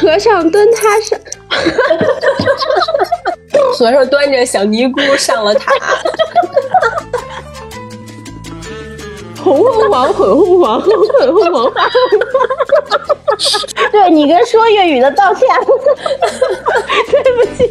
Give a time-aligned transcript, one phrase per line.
[0.00, 1.18] 和尚蹲他上，
[3.78, 5.72] 和尚端着小尼姑上了塔。
[9.42, 10.92] 红红黄，混红黄，混
[11.52, 11.74] 红黄。
[13.92, 15.46] 对你跟说粤语的道歉，
[17.10, 17.70] 对不起。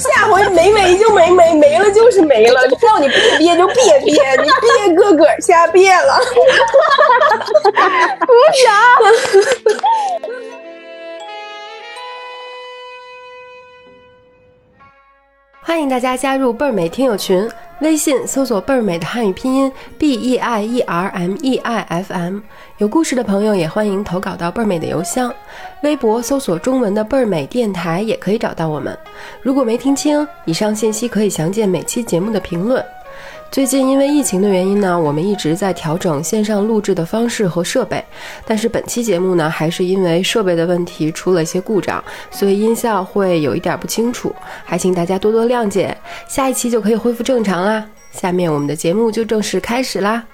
[0.00, 2.66] 下回没没就没没，没了就是没了。
[2.80, 6.18] 叫你别憋就别憋， 你憋个个瞎憋了。
[8.26, 8.32] 鼓
[8.64, 8.72] 掌。
[15.62, 17.48] 欢迎大家加入倍儿美听友群，
[17.80, 22.40] 微信搜索“倍儿美”的汉语拼音 b e i e r m e i f m。
[22.76, 25.32] 有故事的朋友也欢迎投稿到倍儿美的邮箱。
[25.82, 28.96] 微博搜索中文的倍儿美电台也可以找到我们。
[29.40, 32.84] 如果没听清，以上信息可以详见每期节目的评论。
[33.50, 38.02] 最近因为疫情的原因呢，我们一直在调整线上录制的方式和设备，
[38.46, 44.32] 但是本期节目呢，还是因为设备的问题出了一些故障，所以音效会有一点不清楚，
[44.64, 45.96] 还请大家多多谅解。
[46.28, 47.84] 下一期就可以恢复正常啦。
[48.12, 50.24] 下面我们的节目就正式开始啦。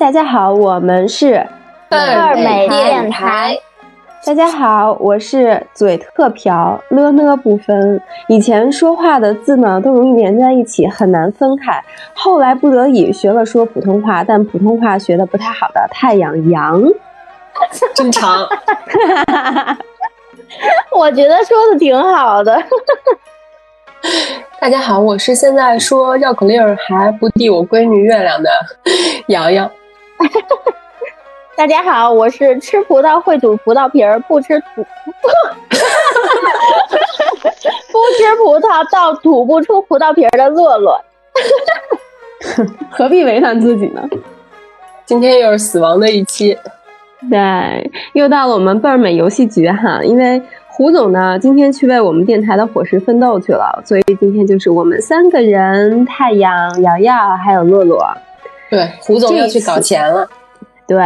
[0.00, 1.46] 大家好，我们是
[1.90, 3.58] 贝儿美电台。
[4.26, 8.00] 大家好，我是嘴特瓢，了呢不分。
[8.26, 11.84] 以前说话的字呢都容易连在一起，很难分开。
[12.14, 16.82] 后来不得已学了说普通话，但普通话学的不太好的太阳阳，
[17.94, 18.48] 正常。
[20.90, 22.58] 我觉得说的挺好的。
[24.58, 28.48] 大家好，我是现在说绕口令还不递我闺女月亮的
[29.26, 29.70] 洋洋。
[31.56, 34.82] 大家好，我是吃葡萄会吐葡萄皮儿，不吃吐
[37.92, 41.00] 不吃葡萄倒吐不出葡萄皮儿的洛洛。
[42.90, 44.02] 何必为难自己呢？
[45.06, 46.58] 今天又是死亡的一期，
[47.30, 50.02] 对，又到了我们倍儿美游戏局哈。
[50.02, 58.04] 因为胡总呢今天去为我们电台的伙食奋斗去了，所以今天就是我们三个人：太阳、瑶瑶还有洛洛。
[58.68, 60.28] 对，胡总要去搞钱了。
[60.88, 60.98] 对。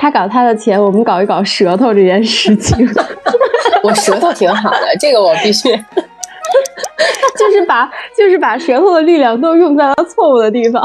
[0.00, 2.88] 他搞他的钱，我们搞一搞舌头这件事情。
[3.84, 5.68] 我舌头挺好的， 这个我必须。
[7.38, 10.82] 就是把就是把舌头的力量都用在了错误的地方。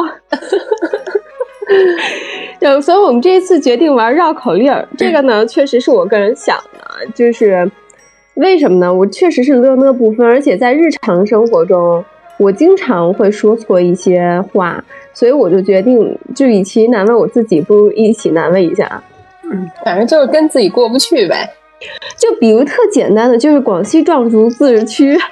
[2.60, 4.86] 就所以，我们这一次决定玩绕口令儿。
[4.98, 7.70] 这个呢，确实是我个人想的，就是
[8.34, 8.94] 为什么呢？
[8.94, 12.04] 我确实是乐乐不分，而且在日常生活中，
[12.38, 14.84] 我经常会说错一些话。
[15.16, 19.02] 所以我就决定，就与其难为我自己，不如一起难为一下。
[19.52, 21.50] 嗯，反正就是跟自己过不去呗。
[22.18, 25.24] 就比如特简单的，就是广西壮族自治区，就是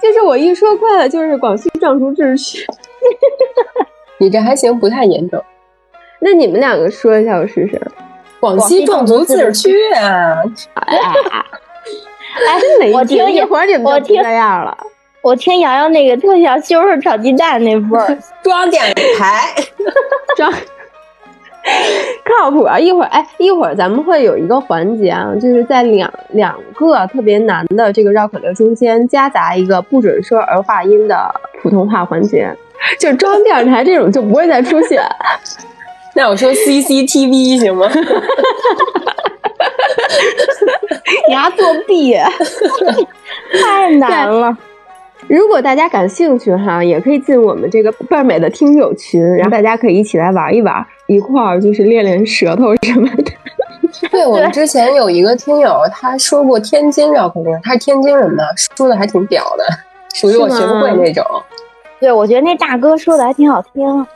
[0.00, 2.66] 就是我一说快了，就是广西壮族自治区。
[4.18, 5.42] 你这还行，不太严重。
[6.20, 7.80] 那你们两个说一下，我试试。
[8.40, 10.36] 广西壮族自治区啊！
[10.74, 12.60] 哎，
[12.92, 14.76] 我听一会儿你们就这样了。
[15.22, 18.82] 我听瑶瑶那个特像西红柿炒鸡蛋那味儿， 装电
[19.16, 19.54] 台，
[20.36, 20.52] 装
[22.24, 22.76] 靠谱啊！
[22.76, 32.52] 一会儿哎，一会儿咱们会有一个环节啊，就是在两两个特别难的这个绕口令中间夹杂一个不准说儿化音的普通话环节，
[32.98, 35.00] 就装电视台这种就不会再出现。
[36.14, 37.88] 那我说 CCTV 行吗？
[41.28, 42.16] 你还作弊，
[43.62, 44.58] 太难了。
[45.28, 53.32] 如果大家感兴趣哈，也可以进我们这个倍儿美的听友群，然后大家可以一起来玩一玩，一块儿就是练练舌头什么的。
[54.10, 58.42] 对我们之前有一个听友，他说过天津绕口令，他是天津人嘛，
[58.76, 59.64] 说的还挺屌的，
[60.14, 61.24] 属于我学不会那种。
[62.00, 64.06] 对，我觉得那大哥说的还挺好听。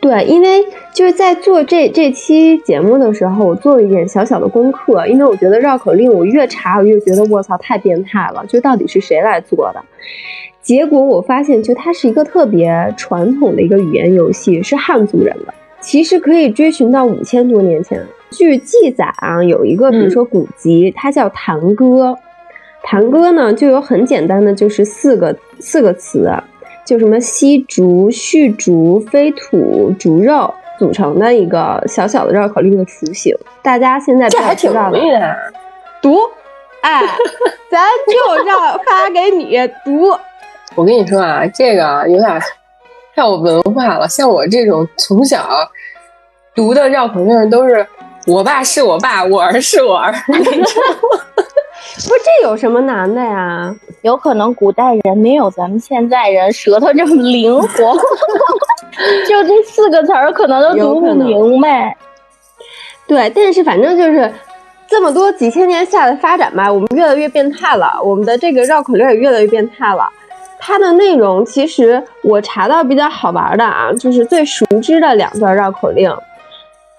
[0.00, 0.64] 对，因为
[0.94, 9.84] 就是在做这这期节目的时候，我做了一点小小的功课，因为我觉得绕口令，我越查我越觉得卧槽太变态了，就到底是谁来做的？
[10.62, 15.54] 结果我发现，就它是一个特别传统的一个语言游戏，是汉族人的。
[15.80, 18.04] 其实可以追寻到五千多年前。
[18.30, 21.84] 据记载啊，有一个比如说古籍，它叫《弹歌》，
[22.82, 26.30] 《弹歌》呢就有很简单的，就是四个四个词，
[26.88, 33.36] 就什么西竹、续竹、飞土、竹肉组成的一个小小的绕口令的雏形。
[33.60, 35.36] 大家现在这还挺容易的，
[36.00, 36.16] 读，
[36.80, 37.02] 哎，
[37.70, 39.54] 咱就让发给你
[39.84, 40.18] 读。
[40.76, 42.40] 我跟你说啊，这个有点
[43.14, 44.08] 太有文化了。
[44.08, 45.46] 像我这种从小
[46.54, 47.86] 读的绕口令都是
[48.26, 50.14] “我爸是我爸，我儿是我儿”，
[51.94, 53.74] 不是这有什么难的呀？
[54.02, 57.66] 有可能古代人没有咱们现在人舌头这么灵活，
[59.28, 61.96] 就这四个词儿可能都读不明白。
[63.06, 64.32] 对，但是反正就是
[64.86, 70.08] 这么多几千年下的发展吧，我们越来越变态了，我们的这个绕口令也越来越变态了。
[70.60, 76.14] 它的内容其实我查到比较好玩的啊，就是最熟知的两段绕口令。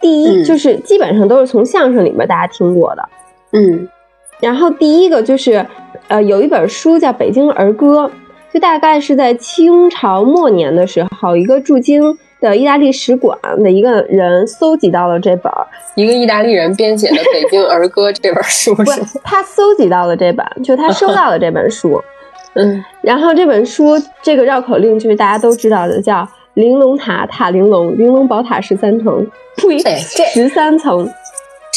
[0.01, 3.09] 第一，就是基本上都是从相声里面大家听过的，
[3.53, 3.87] 嗯。
[4.39, 5.65] 然后第一个就是，
[6.07, 8.05] 呃，有一本书叫《北京儿歌》，
[8.53, 15.51] 就大概是在清朝末年的时候，一个驻京的意大利使馆的一个人搜集到了这本
[15.95, 22.01] 一个意大利人编写的《北京儿歌》这本书是他搜集到了这本，就他收到了这本书。
[22.55, 23.91] 嗯，然后这本书
[24.23, 29.25] 这个绕口令就是大家都知道的，叫“玲珑塔塔玲珑，玲珑宝塔十三层”，
[29.55, 29.77] 呸，
[30.33, 31.07] 十三层。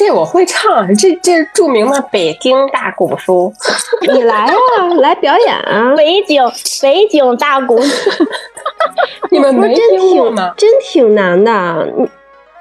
[0.05, 3.55] 这我会唱，这这是著名的北京大鼓书。
[4.13, 5.95] 你来啊，来表演啊！
[5.97, 6.43] 北京
[6.83, 7.79] 北京大鼓，
[9.31, 10.53] 你们没听过吗？
[10.57, 11.89] 真挺难的。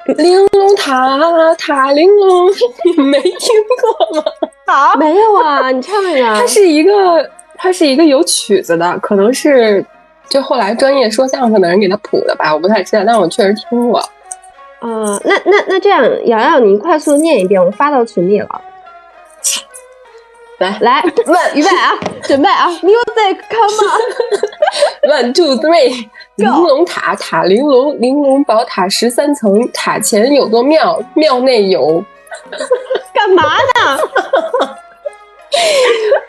[0.05, 1.17] 玲珑塔
[1.55, 2.47] 塔玲珑，
[2.95, 3.31] 你没听
[3.81, 4.23] 过吗？
[4.67, 6.35] 好，没有啊，你唱一个。
[6.35, 7.27] 它是一个，
[7.57, 9.83] 它是一个有曲子的，可能是
[10.29, 13.99] 就后来专业说相声的人给他谱的吧，我不太知道，但我确实听过。
[14.81, 18.61] 呃，那那那这样，瑶瑶，你快速念一遍，我发到群里了。
[20.59, 21.91] 来来， 问预备啊，
[22.23, 23.89] 准备啊，music come
[25.09, 32.03] on，one two three，玲珑塔塔玲珑，玲珑宝塔十三层，塔前有座庙，庙内有
[33.11, 33.99] 干嘛呢？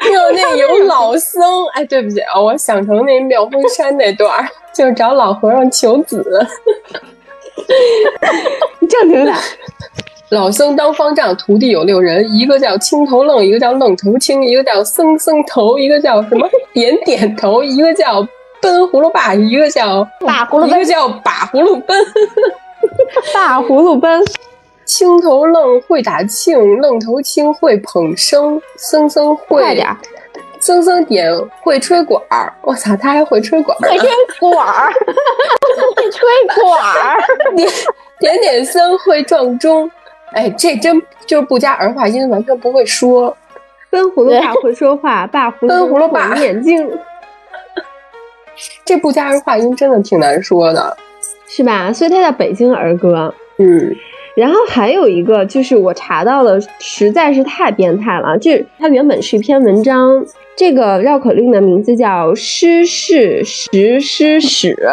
[0.11, 1.67] 庙内有老僧。
[1.75, 6.47] 哎，对不起啊，我想成那妙峰山那段，就是找老和尚求子。
[8.81, 9.35] 你正经点。
[10.31, 18.27] 老僧当方丈，徒弟有六人，一个叫青头愣，一个叫愣头青，一个叫僧僧头，一个叫什么点点头，一个叫
[18.61, 22.03] 奔葫芦把，一个叫把葫芦，一个叫把葫芦奔，
[23.35, 24.23] 把葫芦奔。
[24.85, 29.87] 青头愣会打磬，愣头青会捧笙，僧僧会快点。
[30.63, 31.29] 僧僧点
[31.61, 34.93] 会吹管儿，我操，他还会吹管儿，会吹管儿，
[35.97, 37.21] 会吹管儿。
[37.57, 37.69] 点
[38.21, 39.91] 点点僧会撞钟，
[40.33, 43.37] 哎，这真就是不加儿化音，完全不会说。
[43.91, 46.89] 奔葫芦爸会说话， 爸葫芦奔葫芦把眼镜。
[48.85, 50.97] 这不加儿化音真的挺难说的，
[51.49, 51.93] 是吧？
[51.93, 53.35] 所以它叫北京儿歌。
[53.59, 53.95] 嗯。
[54.35, 58.37] 然后还有一个就是我查到的，实在是太变态了。
[58.39, 60.25] 这它原本是一篇文章，
[60.57, 64.75] 这个绕口令的名字叫《诗事实诗史》。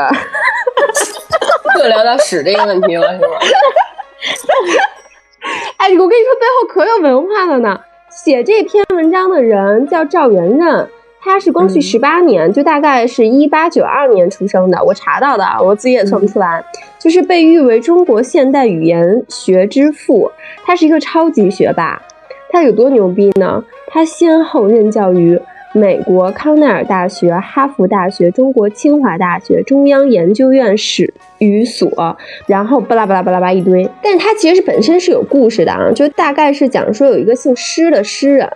[1.79, 3.27] 又聊到屎这个问题了，是吗？
[5.77, 7.79] 哎，我跟你说，背后可有文化了呢。
[8.09, 10.89] 写这篇文章的人叫赵元任。
[11.29, 14.83] 他是光绪十八年，就大概是一八九二年出生的。
[14.83, 16.63] 我查到的，我自己也算不出来。
[16.97, 20.31] 就是被誉为中国现代语言学之父，
[20.65, 22.01] 他是一个超级学霸。
[22.49, 23.63] 他有多牛逼呢？
[23.87, 25.39] 他先后任教于
[25.71, 32.17] 美国康奈尔大学、哈佛大学、中国清华大学、中央研究院史语所，
[32.47, 33.87] 然后巴拉巴拉巴拉巴一堆。
[34.01, 38.49] 但是他其实本身是有故事的啊，就大概是讲说有一个姓施的诗人。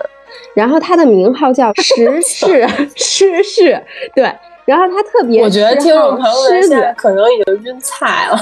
[0.54, 3.84] 然后他的名号叫石 氏石氏，
[4.16, 4.32] 对。
[4.66, 8.40] 然后他特别，我觉得听众朋友们现在可能已经晕菜了。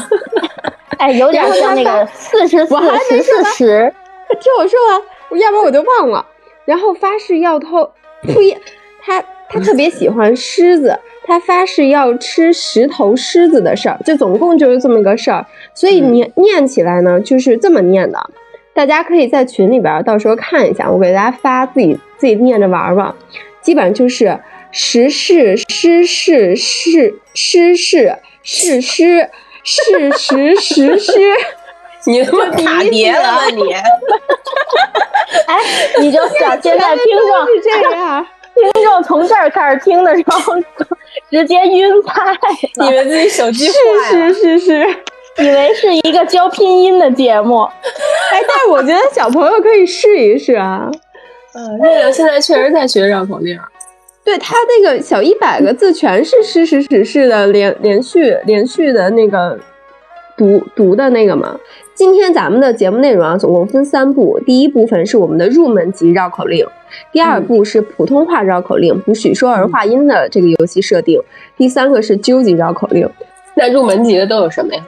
[1.00, 2.76] 哎，有点像那个四十四
[3.10, 3.94] 十四十。
[4.40, 6.24] 听我说完，要不然我就忘了。
[6.64, 7.90] 然后发誓要偷，
[8.22, 8.56] 呸！
[9.04, 9.20] 他
[9.50, 15.44] 他特别喜欢狮子，他发誓要吃十头狮子的事儿，就总共就是这么个事儿。
[15.74, 18.30] 所以念念起来呢，就是这么念的。
[18.74, 23.16] 大家可以在群里边到时候看一下，我给大家发，自己自己念着玩吧。
[23.62, 24.40] 基本上就是
[24.72, 29.30] 时事、诗事、事诗事、事诗、
[29.64, 31.12] 事实、实诗。
[32.08, 33.62] 你他妈打碟了吧你？
[35.46, 35.60] 哎，
[36.00, 38.26] 你就想现在听众是这样，
[38.74, 40.56] 听众从这儿开始听的时候
[41.30, 42.36] 直接晕菜，
[42.88, 43.74] 以为自己手机坏
[44.18, 44.34] 了。
[44.34, 44.98] 是是是是。
[45.38, 47.66] 以为是一个教拼音的节目，
[48.32, 50.90] 哎，但是我觉得小朋友可以试一试啊。
[51.54, 53.60] 嗯，月亮现在确实在学绕口令。
[54.24, 59.60] 对他那个小一百个字全是诗实史事的连连续连续的那个
[60.38, 61.60] 读读的那个嘛。
[61.94, 64.40] 今天咱们的节目内容啊，总共分三部。
[64.46, 66.66] 第一部分是我们的入门级绕口令，
[67.12, 71.22] 第二部是普通话绕口令，不许说儿化音的这个游戏设定，
[71.58, 73.10] 第三个是究极绕口令。
[73.56, 74.82] 那入门级的都有什么呀？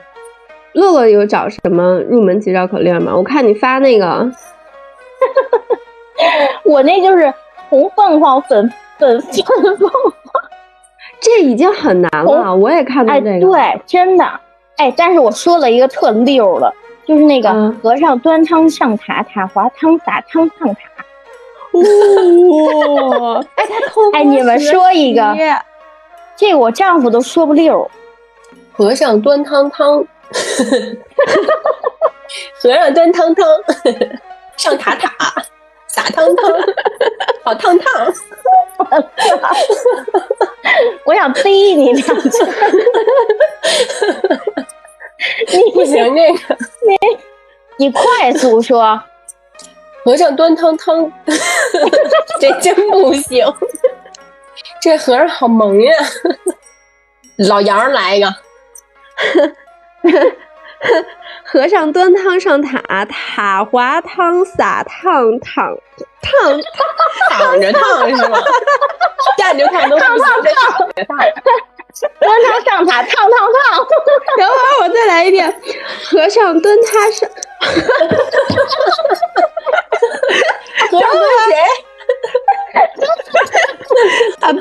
[0.74, 3.16] 乐乐有找什么入门级绕口令吗？
[3.16, 4.32] 我看你发那个，
[6.66, 7.34] 我那就是
[7.70, 10.44] 红凤凰粉粉粉凤凰，
[11.20, 12.56] 这已经很难了。
[12.56, 14.26] 我也看到这个，对，真的。
[14.78, 16.74] 哎，但是我说了一个特溜的，
[17.06, 20.82] 就是那个嗯和尚端汤上塔，塔滑汤洒汤上塔。
[21.74, 25.36] 哇、 哎，他偷哎，你们说一个，
[26.36, 27.90] 这个我丈夫都说不溜。
[28.72, 30.04] 和尚端汤汤，
[32.60, 33.46] 和尚端汤汤，
[34.58, 35.12] 上塔塔，
[35.88, 36.52] 撒汤汤，
[37.44, 38.14] 好烫烫。
[41.06, 42.30] 我想背你两句。
[45.48, 46.40] 你不行，这个
[47.78, 49.02] 你快速说，
[50.04, 51.12] 和尚端汤汤，
[52.40, 53.46] 这真不行。
[54.82, 55.94] 这和尚好萌呀！
[57.38, 58.28] 老杨来一个，
[61.46, 65.76] 和尚端汤上塔，塔滑汤洒烫烫
[66.22, 66.62] 烫，
[67.32, 68.38] 躺着烫是吗？
[69.38, 71.18] 站着烫都不行，这躺着烫。
[72.20, 73.86] 端汤上塔，烫烫烫。
[74.38, 75.54] 等会儿我再来一遍，
[76.04, 77.30] 和尚端他上，
[80.90, 81.56] 和尚端谁？
[84.42, 84.52] 啊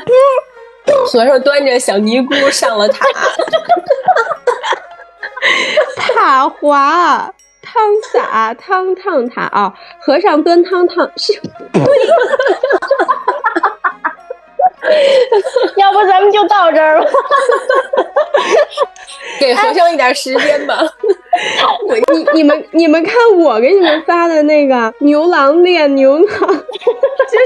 [0.85, 3.07] 不，和尚端着小尼姑上了塔，
[5.97, 7.83] 塔滑汤
[8.13, 9.75] 洒汤烫塔啊！
[10.01, 11.33] 和尚端汤烫是
[15.77, 17.07] 要不咱们就到这儿吧。
[19.39, 20.79] 给和尚一点时间吧。
[21.87, 26.35] 我 你你们你们看我给你们发的那个牛郎恋牛郎，就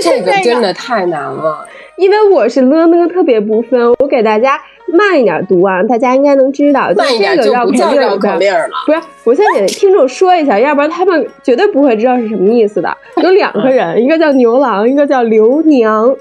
[0.02, 1.64] 是这个真的太难了。
[1.96, 4.60] 因为我是了呢特别不分，我给大家
[4.92, 6.90] 慢一点读啊，大家应该能知道。
[6.94, 8.68] 慢一点就不叫绕口令了。
[8.84, 12.94] 不是，我先给听众说一下，要不然他们绝对不会知道是什么意思的。
[13.22, 16.14] 有两个人，一个叫牛郎，一个叫刘娘，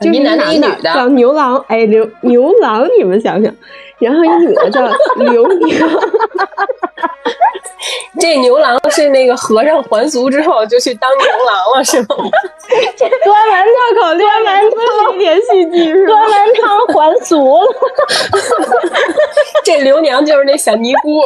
[0.00, 3.54] 就是一男的一女的叫牛郎，哎，牛牛郎，你们想想，
[3.98, 4.86] 然后一女的叫
[5.16, 5.88] 刘娘，
[8.20, 12.16] 这牛郎是那个和尚还俗之后就去当牛郎了，是吗？
[13.24, 13.72] 端完绕
[14.02, 14.70] 口令端完是
[15.14, 16.30] 一点戏剧是吧端？
[16.30, 17.66] 完汤还俗了。
[19.64, 21.20] 这刘娘就是那小尼姑。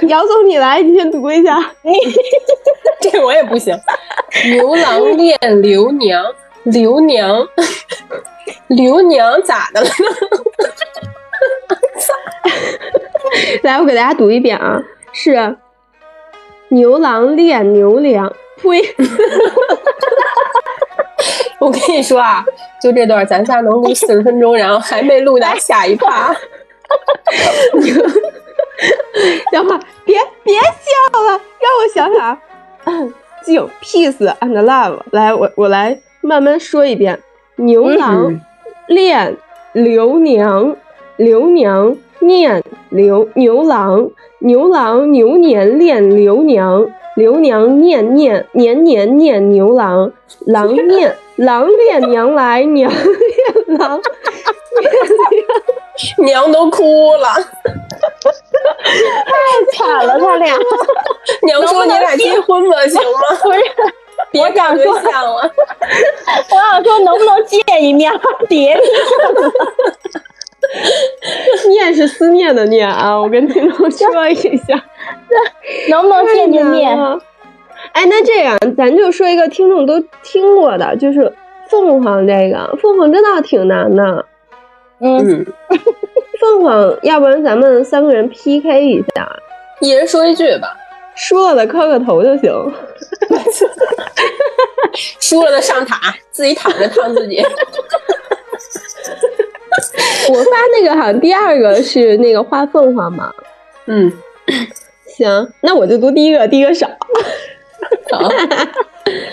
[0.00, 1.56] 是， 姚总你来，你先读一下。
[3.00, 3.78] 这我也不行。
[4.50, 6.24] 牛郎恋刘娘，
[6.64, 7.46] 刘娘，
[8.68, 9.92] 刘娘咋的了呢？
[13.62, 15.56] 来，我给大家读一遍啊，是
[16.68, 18.94] 牛郎恋牛娘，呸，
[21.58, 22.44] 我跟你说啊，
[22.82, 26.34] 就这段咱仨能录四十分钟，然后还没录到下一趴。
[29.52, 32.20] 等会儿别别笑了，让我想想
[32.84, 33.08] 啊。
[33.42, 34.98] 静，peace and love。
[35.10, 37.18] 来，我我来慢慢说一遍：
[37.56, 38.40] 牛郎嗯
[38.88, 39.36] 恋
[39.72, 40.76] 刘娘，
[41.16, 44.10] 刘娘念刘牛郎，
[44.40, 50.12] 牛郎牛年恋刘娘，刘娘念念年年念牛郎，
[50.46, 54.00] 郎念郎恋娘来，娘 恋郎。
[56.24, 57.28] 娘都哭了，
[58.82, 60.56] 太惨了，他俩。
[61.42, 63.20] 娘说你俩结婚吧，行吗？
[63.42, 63.60] 不是，
[64.30, 65.50] 别搞对象了。
[66.50, 68.12] 我想说能不能见一面，
[68.48, 68.78] 别
[71.68, 74.82] 念是思念的念啊，我跟听众说一下，
[75.88, 76.96] 能不能见见面？
[77.92, 81.32] 哎，那这样咱就说一个听众都听过的，就是
[81.68, 84.24] 凤凰这个，凤凰真的挺难的。
[85.00, 85.46] 嗯，嗯，
[86.38, 89.28] 凤凰，要不然咱们三个人 PK 一下，
[89.80, 90.76] 一人说一句吧，
[91.14, 92.50] 输了的磕个头就行。
[95.20, 97.42] 输了的上塔，自己躺着烫自己。
[100.28, 103.32] 我发那个好像第二个是那个画凤凰嘛。
[103.86, 104.12] 嗯，
[105.06, 106.86] 行，那我就读第一个，第一个少。
[108.10, 108.28] 好，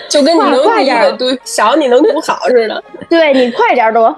[0.08, 2.82] 就跟你能读一快点读少，你能读好似的。
[3.10, 4.14] 对你快点读。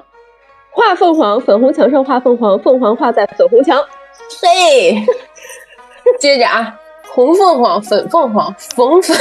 [0.70, 3.82] 画凤凰，粉红墙上画凤凰，凤凰画在粉红墙。
[4.40, 5.04] 嘿，
[6.18, 6.78] 接着啊，
[7.12, 9.16] 红凤凰，粉凤凰，冯粉，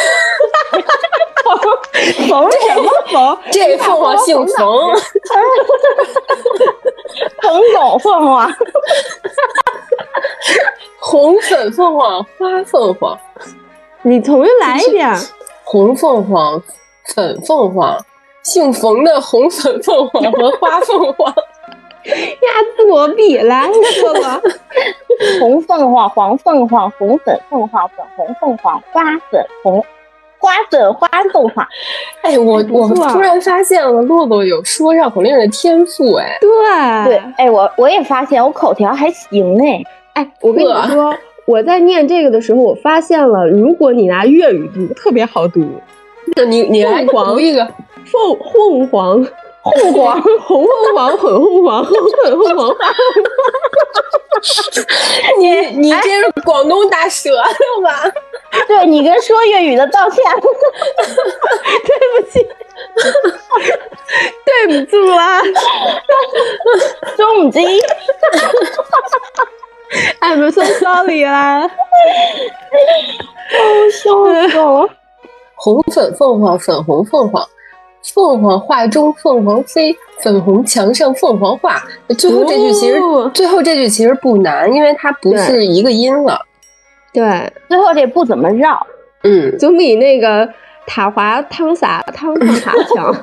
[2.28, 3.38] 缝什么缝？
[3.52, 4.96] 这凤凰姓冯，
[7.42, 8.52] 冯巩凤凰，
[11.00, 13.20] 红粉凤凰，花凤凰，
[14.04, 15.18] 你重新来一遍。
[15.64, 16.62] 红凤凰，
[17.16, 18.06] 粉凤凰，
[18.50, 21.32] 姓冯的红粉凤凰和花凤凰。
[22.04, 23.38] 呀，作弊！
[23.38, 24.42] 来，你说吧。
[25.40, 29.86] 红凤凰，黄凤凰，红粉凤凰，粉红凤凰，花粉红
[30.40, 31.68] 花粉花凤凰。
[32.24, 36.50] 哎，我我突然发现了洛洛有说绕口令的天赋，哎，对
[37.06, 39.84] 对，哎，我我也发现我口条还行哎。
[40.14, 41.16] 哎，我跟你说，
[41.46, 45.70] 我在念这个的时候，我发现了，如果你拿粤语读，特别好读。
[46.36, 47.68] 那你你来读一个，
[48.12, 49.24] 凤凤凰，
[49.64, 52.76] 凤凰， 红凤凰，粉凤凰，红粉凤凰，
[55.40, 58.04] 你你这是广东打舌头吧？
[58.68, 60.24] 对你跟说粤语的道歉。
[61.86, 62.48] 对不起，
[64.46, 65.42] 对不住啦
[67.18, 67.60] 中基
[70.22, 71.70] ，，I'm so sorry 啦。
[73.92, 74.90] 笑死我了。
[75.56, 77.48] 红粉凤凰，粉红凤凰，
[78.02, 81.84] 凤凰画中凤凰飞，粉红墙上凤凰画。
[82.18, 86.40] 最后这句其实、哦最后这句其实不难，因为它不是一个音了。
[87.14, 88.86] 对，最后这不怎么绕，
[89.24, 90.48] 嗯，总比那个
[90.88, 93.14] 塔滑汤洒汤烫塔强。
[93.14, 93.22] 呵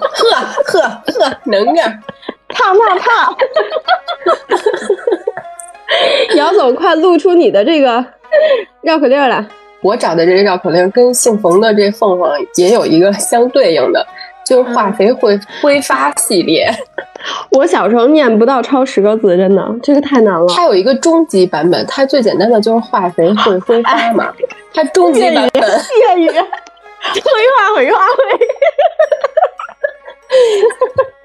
[0.64, 1.82] 呵呵，能个。
[2.48, 3.36] 烫烫烫。
[6.36, 8.04] 姚总，快露出你的这个
[8.82, 9.44] 绕口令来。
[9.82, 14.06] 我找的这个绕口令跟姓冯的这凤凰也有一个相对应的，
[14.46, 16.70] 就是化肥会挥发系列。
[17.50, 20.46] 我小时候念不到超十个字，真的，这个太难了。
[20.54, 24.32] 它有一个终极版本，它最简单的就是化肥会挥发嘛。
[24.72, 26.40] 它终极版本，粤语，绘
[27.58, 28.46] 画绘画绘。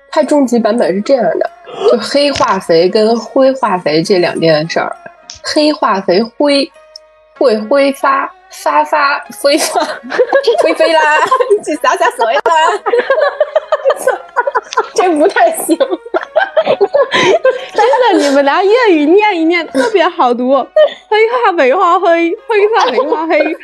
[0.10, 1.50] 它终极版本是这样的：
[1.92, 4.96] 就黑化肥跟灰化肥这两件事儿，
[5.44, 6.72] 黑化肥灰
[7.38, 8.32] 会挥发。
[8.52, 9.82] 发发挥发
[10.62, 11.18] 挥飞啦，
[11.66, 12.42] 去洒洒水啦，
[14.94, 15.78] 这不太行。
[17.74, 20.52] 真的，你们拿粤语念一念，特别好读。
[20.54, 23.58] 绘画绘画绘，绘画绘画绘。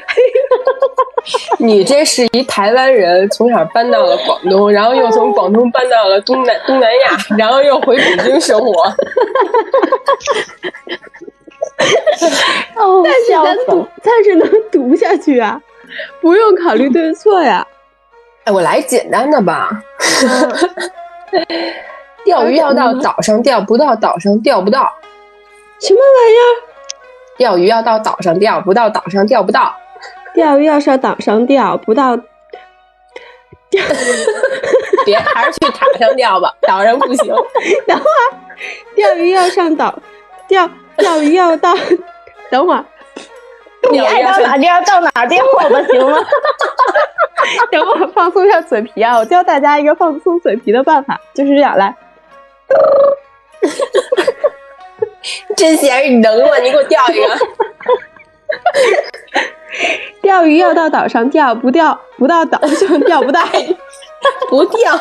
[1.60, 8.92] 你这是一台湾人，从小搬到了广东，然后又从广东搬到了东南东南亚，然后又回北京生活。
[12.76, 15.62] 哦，但是能读，但是能读下去啊，
[16.22, 17.66] 不用考虑对错呀。
[18.46, 19.70] 哎，我来简单的吧。
[22.26, 24.92] 钓鱼要到岛上钓，不到岛上钓不到。
[25.80, 26.42] 什么玩意儿？
[27.38, 29.76] 钓鱼要到岛上钓，不到岛上钓不到。
[30.34, 32.18] 钓鱼要上岛上钓，不到
[33.70, 33.82] 别，
[35.20, 37.28] 还是去塔上钓吧，岛上不行。
[37.86, 38.34] 等会儿，
[38.96, 39.94] 钓鱼要上岛，
[40.48, 41.74] 钓钓鱼要到，
[42.50, 42.84] 等会儿，
[43.92, 46.18] 你爱到哪钓到哪钓，我们行吗？
[47.72, 49.18] 等我放松一下嘴皮啊！
[49.18, 51.96] 我教大家一个放松嘴皮的办法，就是这样，来，
[55.56, 56.58] 真闲着你能吗？
[56.58, 57.28] 你给我钓一个。
[60.22, 63.40] 钓鱼要到岛上钓，不钓不到岛上钓不到，
[64.50, 64.98] 不钓。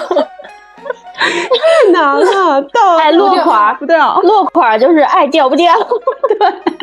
[1.16, 5.72] 太难了，到哎落款儿不钓，落款儿就是爱掉不掉。
[6.29, 6.37] 对。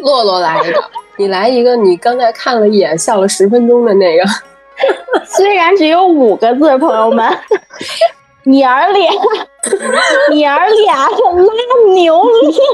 [0.04, 0.84] 洛洛来一个，
[1.18, 4.24] 你来一个，你刚才看了一眼，笑了十分钟的那个。
[5.26, 7.26] 虽然只有五个字，朋友们，
[8.44, 9.12] 娘儿俩，
[10.32, 12.66] 娘儿俩拉牛料，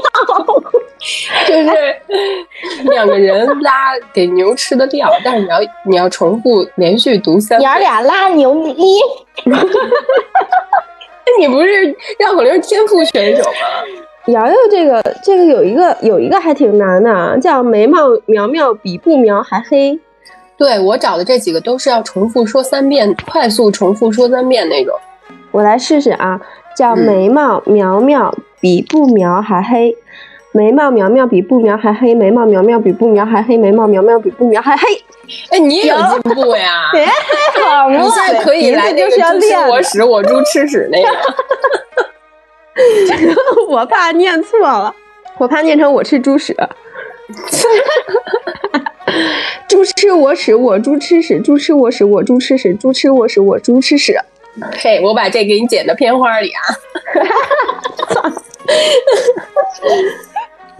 [1.46, 1.96] 就是
[2.90, 7.70] 两个人拉给牛吃的料，但是你要你要重复连续读三遍。
[7.70, 8.74] 娘儿俩拉牛哩。
[11.40, 11.84] 你不是
[12.18, 13.48] 绕口令天赋选手吗？
[14.26, 19.98] 瑶瑶这个这个有一个有一个还挺难的，啊叫眉毛苗苗比不苗还黑。
[20.56, 24.94] 对我找的这几个都是要重复说三遍，快速重复说三遍那种。
[25.52, 26.38] 我来试试啊，
[26.76, 29.96] 叫嗯眉毛苗苗比不苗还黑，
[30.52, 34.82] 眉毛苗苗比不苗还黑，眉毛苗苗比不苗还黑，眉毛苗苗比不苗还黑。
[35.50, 36.90] 哎，你也有进步呀！
[37.62, 41.08] 好你现在可以来那个就是要练我屎，我猪吃屎那个。
[43.68, 44.92] 我怕念错了，
[45.38, 46.56] 我怕念成我吃猪屎。
[49.68, 54.18] 猪吃我屎，我猪吃屎；猪吃我屎，我猪吃屎；猪吃我屎，我猪吃屎。
[54.82, 56.58] 嘿，我把这给你剪到片花里啊！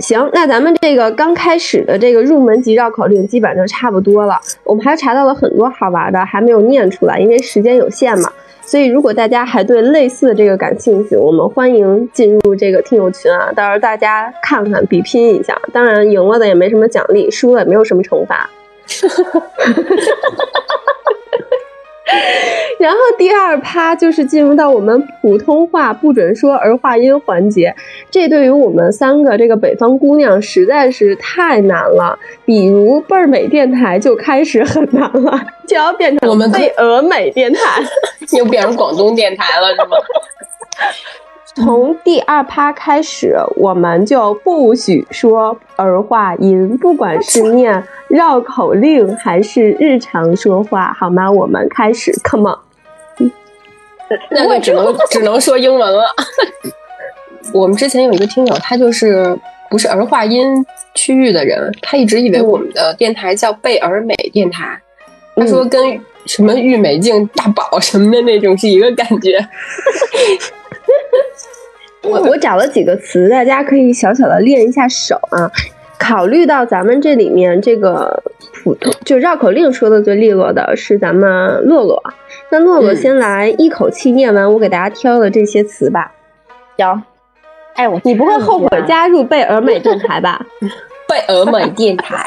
[0.00, 4.40] 行，那咱们这个刚开始的这个入门级绕口令基本上就差不多了。
[4.64, 8.32] 我们还查到了很多好玩的，还没有念出来，因为时间有限嘛。
[8.62, 15.60] 所以如果大家还对类似的这个感兴趣，我们欢迎进入这个听友群啊，到时候大家看看比拼一下。
[15.72, 18.48] 当然赢了的也没什么奖励，输了也没有什么惩罚。
[22.80, 27.74] 然后第二趴就是进入到我们普通话不准说儿化音环节，
[28.10, 32.18] 这对于我们三个这个北方姑娘实在是太难了。
[32.44, 37.60] 比如倍儿美电台就开始很难了，就要变成我们贝俄美电台。
[38.38, 39.96] 又变成广东电台了，是吗？
[41.56, 51.30] 从第二趴开始，我们就不许说儿化音，不管是念绕口令还是日常说话，好吗？
[51.30, 52.58] 我们开始，come on。
[54.30, 56.04] 那就只能只能说英文了。
[57.52, 59.36] 我们之前有一个听友，他就是
[59.68, 64.80] 不是儿化音区域的人，他一直以为我们的电台叫贝尔美电台，
[65.34, 69.38] 他说跟什么郁美净、大宝什么的那种是一个感觉。
[72.02, 75.50] 我我找了几个词，大家可以小小的练一下手啊。
[75.98, 78.22] 考虑到咱们这里面这个
[78.64, 82.02] 普通就绕口令说的最利落的是咱们洛洛，
[82.50, 86.12] 那洛洛嗯先来一口气念完我给大家挑的这些词吧。
[86.78, 87.02] 行。
[87.74, 90.44] 哎，我你不会后悔加入贝尔美电台吧？
[91.06, 92.24] 贝尔美电台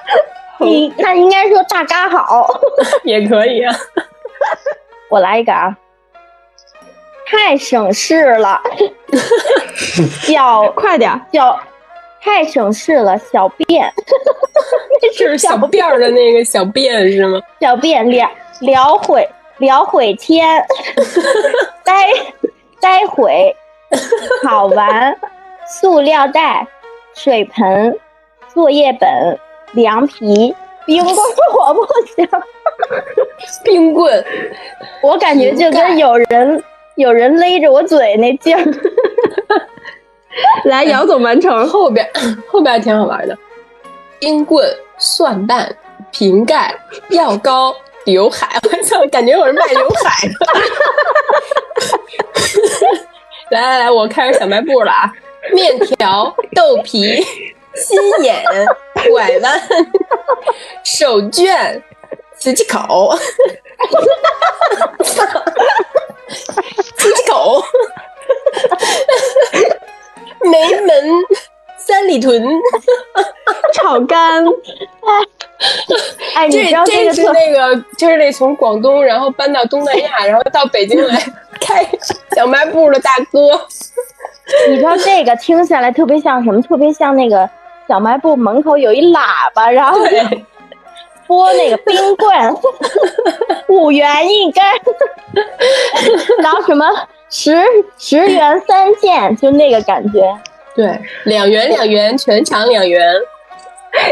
[0.60, 2.48] 你那应该说大家好，
[3.02, 3.74] 也可以啊。
[5.08, 5.76] 我来一个啊，
[7.26, 8.60] 太省事了，
[10.22, 11.10] 小快点。
[11.10, 11.20] 儿！
[11.32, 11.58] 小
[12.20, 13.92] 太省事了，小便，
[15.16, 17.40] 就是小辫儿的那个小便是吗？
[17.60, 18.28] 小便聊
[18.60, 20.64] 聊会聊会天，
[21.84, 22.08] 待
[22.80, 23.54] 待会。
[24.44, 25.16] 好玩，
[25.80, 26.66] 塑料袋，
[27.14, 27.96] 水盆，
[28.52, 29.38] 作业本，
[29.72, 31.16] 凉皮，冰棍，
[31.56, 31.86] 我不
[32.16, 32.28] 行，
[33.62, 34.24] 冰棍，
[35.02, 36.62] 我感觉就跟有人
[36.96, 38.64] 有人勒着我嘴那劲儿。
[40.64, 41.66] 来，姚总完成。
[41.68, 42.06] 后边
[42.48, 43.36] 后边还挺好玩的。
[44.18, 44.66] 冰棍、
[44.98, 45.74] 蒜瓣、
[46.10, 46.74] 瓶盖、
[47.10, 50.34] 药膏、刘海，我操，感觉我是卖刘海的。
[53.50, 55.12] 来来来，我开始小卖部了啊！
[55.52, 57.22] 面条、豆皮、
[57.74, 58.42] 心眼、
[59.10, 59.60] 拐弯、
[60.82, 61.80] 手绢、
[62.38, 63.16] 瓷器口、
[66.96, 67.62] 瓷器口。
[70.50, 70.88] 梅门、
[71.76, 72.40] 三里屯，
[73.72, 74.44] 炒肝，
[76.34, 81.20] 哎，你这知道这这是个特那个，就是那从广东然后搬到东南亚，然后到北京来
[81.60, 81.84] 开
[82.36, 83.60] 小卖部的大哥。
[84.68, 86.62] 你知道这个听下来特别像什么？
[86.62, 87.48] 特别像那个
[87.88, 89.98] 小卖部门口有一喇叭，然后
[91.26, 92.30] 对，播那个冰棍，
[93.68, 94.62] 五元一根，
[96.42, 96.86] 然后什么
[97.30, 97.56] 十
[97.98, 100.22] 十元三件，就那个感觉。
[100.74, 103.14] 对，两元两元，全场两元。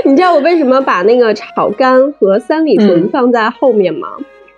[0.05, 4.09] 你知道我为什么把那个炒肝和三里屯嗯放在后面吗？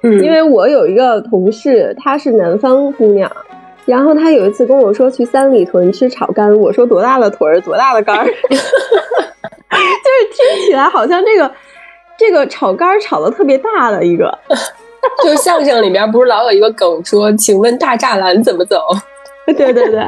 [0.03, 3.29] 嗯因为我有一个同事，她是南方姑娘，
[3.87, 8.63] 然后她有一次跟我说去三里屯吃炒肝，我说多大的腿儿，多大的肝儿， 就是
[10.33, 11.53] 听起来好像这个
[12.19, 14.37] 这个炒肝儿炒的特别大的一个，
[15.23, 18.81] 就相声里面不是老有一个梗说，请问大栅栏怎么走？
[19.47, 20.01] 对对对，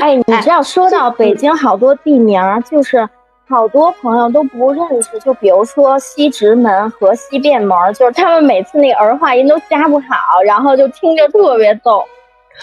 [0.00, 3.08] 哎，你知道说到北京好多地名儿，就是
[3.48, 12.04] 好多朋友都不认识，就比如说西直门和西便门儿，就是他们每次那个儿化音都加不好，然后就听着特别逗。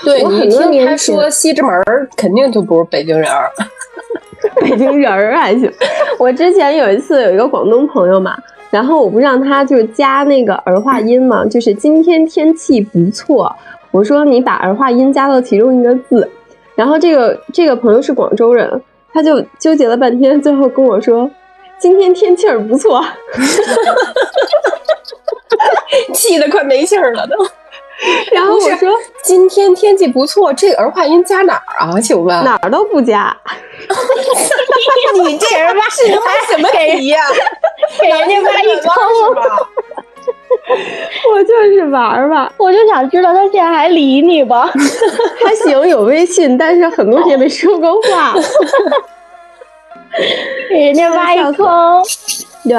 [0.03, 3.51] 对你一我很听他说西直门儿，肯定就不是北京人儿。
[4.59, 5.71] 北京人儿还行。
[6.19, 8.37] 我之前有一次有一个广东朋友嘛，
[8.73, 13.55] 然后我不让他就是加那个儿化音嘛，就是今天天气不错，
[13.91, 16.27] 我说你把儿化音加到其中一个字，
[16.73, 18.81] 然后这个这个朋友是广州人，
[19.13, 21.29] 他就纠结了半天，最后跟我说。
[21.77, 23.03] 今天天气儿不错，
[26.13, 27.35] 气得快没气儿了都。
[28.33, 28.89] 然后我说
[29.23, 31.99] 今天天气不错，这个儿化音加哪儿啊？
[32.01, 33.35] 请问哪儿都不加，
[35.23, 36.07] 你这人吧，是
[36.51, 37.19] 什么题呀？
[38.01, 38.91] 给人家挖一坑，
[41.33, 44.71] 我就是玩儿吧，我就想知道他现在还理你吧？
[45.45, 48.33] 还行有微信，但是很多年没说过话。
[50.69, 52.03] 给人家挖一坑。
[52.63, 52.77] 对，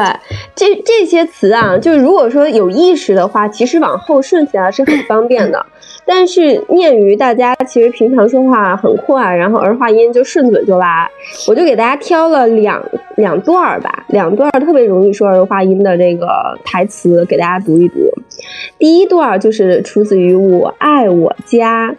[0.54, 5.64] 这这些词啊，就是如果说有意识的话，其实往后顺起来是很方便的。
[6.06, 11.10] 但是念于大家其实平常说话很快，然后儿化音就顺嘴就来，
[11.48, 12.82] 我就给大家挑了两
[13.16, 16.28] 两段儿吧，两段儿特别容易说儿化音的这个
[16.64, 17.94] 台词给大家读一读。
[18.78, 21.90] 第一段儿就是出自于《我爱我家》，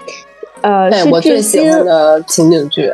[0.61, 2.91] 呃，是志我最喜新欢的情景剧。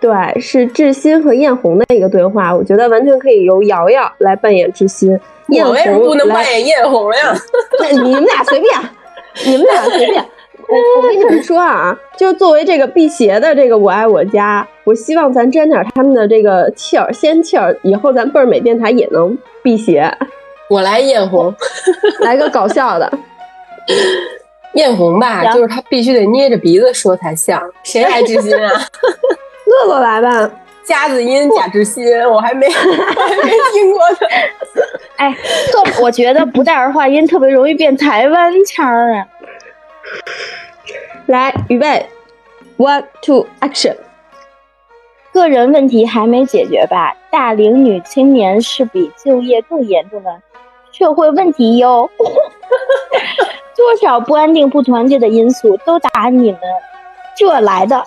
[0.00, 5.10] 对，是志新和艳红的一个对话，我觉得完全可以由瑶瑶来扮演志新，
[5.48, 7.34] 艳我为什么红不能来扮演艳红呀？
[7.80, 8.72] 那你们俩随便，
[9.46, 10.24] 你们俩随便。
[10.68, 20.12] 我我跟你们说啊，就作为这个辟邪的这个我爱我家，我希望咱沾点他们的这个气儿仙气儿，以后咱倍儿美电台也能辟邪。
[20.68, 21.54] 我来艳红，
[22.20, 23.10] 来个搞笑的，
[24.74, 27.60] 艳红吧，就是他必须得捏着鼻子说才像。
[27.82, 28.70] 谁来知心啊？
[29.68, 30.50] 乐乐来吧。
[30.84, 34.16] 夹子音贾志新，我还没我 还没听过呢。
[35.18, 35.36] 哎，
[35.70, 39.26] 特我觉得不带儿化音特别容易变台湾腔儿啊。
[41.26, 42.08] 来，预备
[42.78, 43.94] ，one two action。
[45.30, 47.14] 个人问题还没解决吧？
[47.30, 50.40] 大龄女青年是比就业更严重的
[50.90, 52.08] 社会问题哟。
[53.76, 56.60] 多少不安定、不团结的因素都打你们
[57.36, 58.02] 这来的。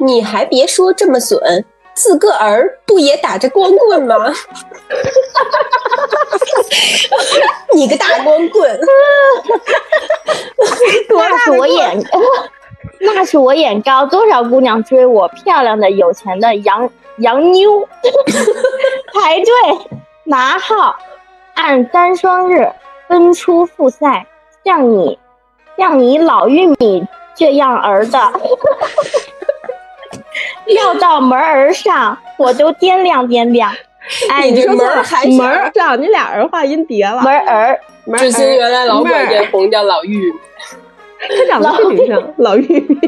[0.00, 4.16] 你还别说这么损，自个儿不也打着光棍吗？
[7.74, 8.80] 你个大光棍！
[11.10, 12.02] 那是我眼，
[13.00, 17.86] 那是我眼高，多少姑娘追我，漂亮的、有钱的洋洋妞，
[19.14, 19.52] 排队
[20.24, 20.96] 拿号，
[21.54, 22.70] 按单双日
[23.08, 24.26] 分出复赛，
[24.64, 25.18] 像你，
[25.76, 28.18] 像你老玉米这样儿的，
[30.74, 33.72] 要到门儿上，我都掂量掂量。
[34.30, 37.20] 哎，你这说错了门儿还门儿上，你俩人话音叠了。
[37.22, 40.38] 门儿，门儿志新原来老妹儿管艳红叫老玉米，
[41.28, 42.98] 他长得是女生，老玉米。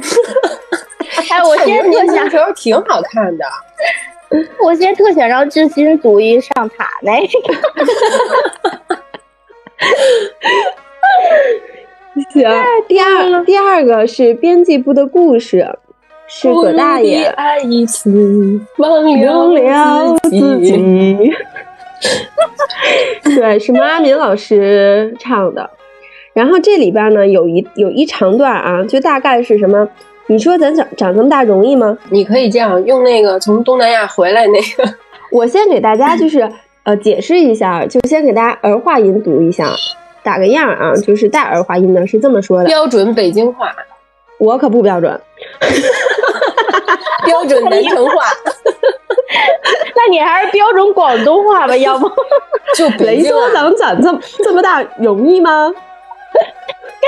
[1.30, 3.44] 哎，我现在年特想，轻时候挺好看的。
[4.62, 7.54] 我现在特想让志新组一上塔那个。
[12.32, 12.44] 行，
[12.86, 15.78] 第二第二个是编辑部的故事，
[16.32, 20.60] 是葛大爷爱一次，忘忘了了自。
[20.60, 21.32] 己。
[23.36, 25.68] 对，是毛阿敏老师唱的。
[26.32, 29.86] 然后这里边呢有一有一长段啊，就大概是什么？
[30.28, 31.98] 你说咱长长这么大容易吗？
[32.10, 34.94] 你可以这样用那个从东南亚回来那个，
[35.32, 36.48] 我先给大家就是
[36.84, 39.74] 呃解释一下，就先给大家儿化音读一下，
[40.22, 43.74] 打个样啊，就是带儿化音的是这么说的，标准北京话，
[44.38, 45.20] 我可不标准。
[47.26, 48.24] 标准南城话，
[49.94, 52.08] 那你还是标准广东话吧， 要不
[52.74, 53.62] 就北雷说京啊。
[53.62, 55.72] 能长这么这么大容易吗？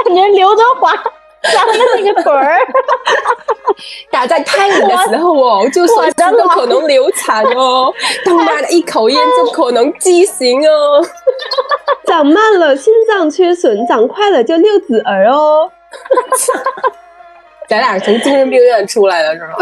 [0.05, 2.59] 感觉刘德华长的那个腿儿。
[4.11, 7.93] 打在胎里的时候哦，就随时都可能流产哦，
[8.25, 11.05] 他妈的一口烟就可能畸形哦。
[12.07, 15.71] 长慢了心脏缺损，长快了就六子儿哦。
[17.73, 19.55] 咱俩是从精神病院出来的是吗？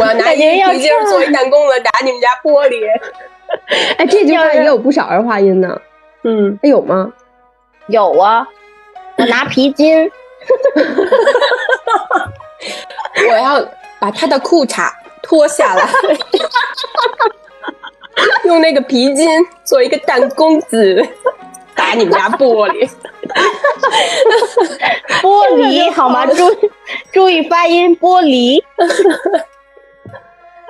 [0.00, 0.42] 我要拿一皮
[0.80, 2.84] 筋儿做一弹弓子打你们家玻璃。
[3.96, 5.80] 哎，这句话也有不少儿化音呢。
[6.24, 7.12] 嗯，哎，有吗？
[7.86, 8.44] 有啊，
[9.18, 10.10] 我拿皮筋，
[13.30, 13.64] 我要
[14.00, 14.90] 把他的裤衩
[15.22, 15.88] 脱下来，
[18.46, 19.28] 用那个皮筋
[19.62, 21.06] 做一个弹弓子，
[21.78, 22.86] 打你们家玻璃。
[25.22, 26.26] 玻璃好吗？
[26.26, 26.34] 注
[27.12, 28.62] 注意发音，玻璃。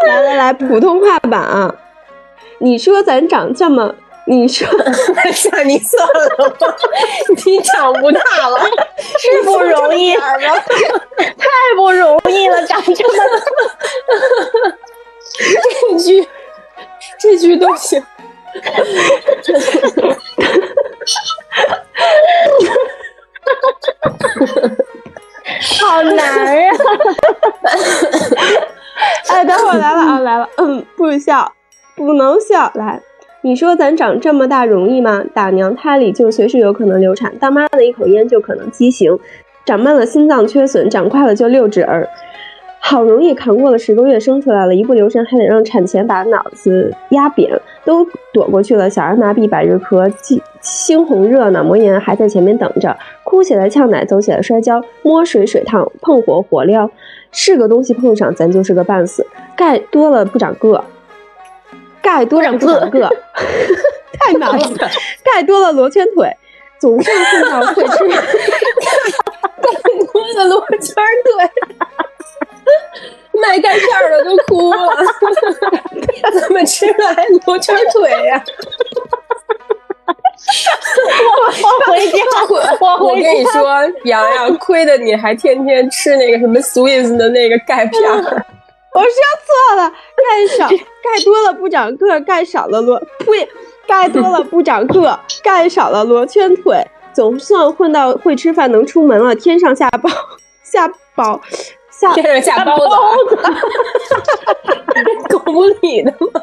[0.06, 1.74] 来来来，普通话版啊！
[2.58, 3.94] 你说咱长这么，
[4.26, 4.68] 你说
[5.32, 6.76] 像你算了吧，
[7.44, 8.60] 你长不大了，
[9.18, 10.38] 是不容易，太
[11.74, 12.98] 不容易了，长这么
[15.90, 16.28] 这句
[17.18, 18.00] 这句都行。
[25.80, 26.70] 好难呀、
[29.28, 31.52] 哎，等会儿来了啊，来了，嗯，不笑，
[31.96, 33.00] 不能笑，来。
[33.40, 35.24] 你说咱长这么大容易吗？
[35.34, 39.18] 打娘胎里就随时有可能流产，当妈的一口烟就可能畸形，
[39.64, 42.06] 长慢了心脏缺损，长快了就六指儿。
[42.80, 47.50] 好容易扛过了十个月，生出来了，一不留神还得让产前把脑子压扁，
[47.84, 48.88] 都躲过去了。
[48.88, 52.96] 小儿麻痹、百日咳、猩猩红热脑膜炎还在前面等着。
[53.24, 56.88] 哭起来呛奶，走起来摔跤，摸水水烫，碰火火燎，
[57.30, 59.26] 是个东西碰上咱就是个半死。
[59.54, 60.82] 钙多了不长个，
[62.00, 63.00] 钙多了不长个，
[64.18, 64.58] 太难了。
[65.22, 66.34] 钙多了罗圈腿，
[66.78, 68.04] 总是碰到会吃。
[70.14, 71.50] 我的罗圈腿，
[73.40, 74.88] 卖钙片儿的都哭了，
[76.40, 78.42] 怎么吃来罗圈腿呀、
[81.62, 82.18] 我回家，
[82.80, 83.14] 我我。
[83.14, 83.62] 跟你说，
[84.04, 89.10] 洋洋，亏得你还天天吃那个什么 Swiss 的那个钙片儿，我说
[89.46, 93.48] 错了，钙少钙多了不长个，钙少了罗呸，
[93.86, 96.84] 钙多了不长个，钙少了罗圈腿。
[97.14, 100.08] 总算混到会吃饭能出门了，天上下包
[100.62, 101.40] 下包
[102.00, 102.78] 下天上下包
[103.28, 103.36] 子，
[105.28, 106.42] 狗不理的吗？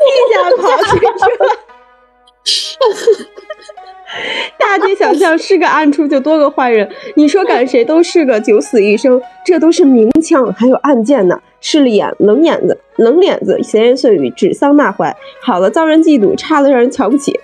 [0.00, 1.10] 一下跑去了。
[4.58, 11.40] 大街小巷是个暗处就多个坏人，你说赶谁都是个九死一生，这都是明枪，还有暗箭呢。
[11.60, 17.38] 势利眼、冷眼子、冷脸子、闲言碎语、指桑骂槐，好了遭人嫉妒，差了让人瞧不起，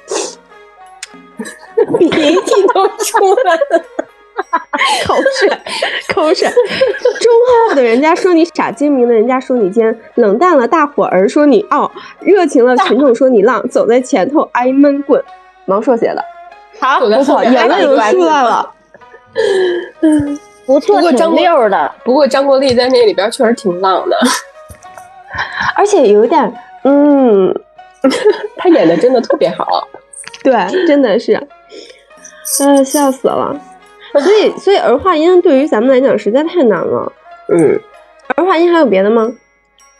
[1.98, 3.84] 鼻涕都出来了，
[5.06, 5.48] 口水，
[6.14, 6.48] 口水。
[6.48, 7.32] 忠
[7.68, 15.22] 厚的人家说你傻，精明的人家说你奸，冷淡了大伙儿说你傲，热情了群众说你浪，走在前头挨闷棍。
[15.66, 16.24] 王硕写的，
[16.80, 18.72] 好，不错，眼泪都出来了。
[20.00, 21.94] 嗯不错，不过张挺溜的。
[22.04, 24.18] 不过张国立在那里边确实挺浪的，
[25.76, 26.52] 而且有点，
[26.84, 27.54] 嗯，
[28.56, 29.86] 他演的真的特别好。
[30.42, 30.52] 对，
[30.86, 31.40] 真的是，
[32.60, 33.54] 哎，笑死了。
[34.12, 37.12] 所以，所以儿化音对于咱们来讲实在太难了。
[37.48, 37.78] 嗯，
[38.36, 39.30] 儿化音还有别的吗？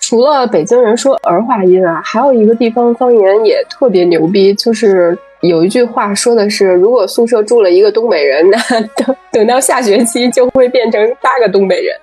[0.01, 8.59] 除了北京人说儿化音啊，还有一个地方方言也特别牛逼，就是有一句话说的是，如果宿舍住了一个东北人，那
[8.97, 11.95] 等等到下学期就会变成八个东北人。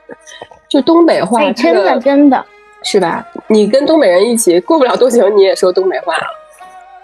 [0.69, 2.45] 就东北话，哎，真的真的
[2.83, 3.25] 是吧？
[3.47, 6.27] 你跟东北人一起，过不了多久你也说东北话了。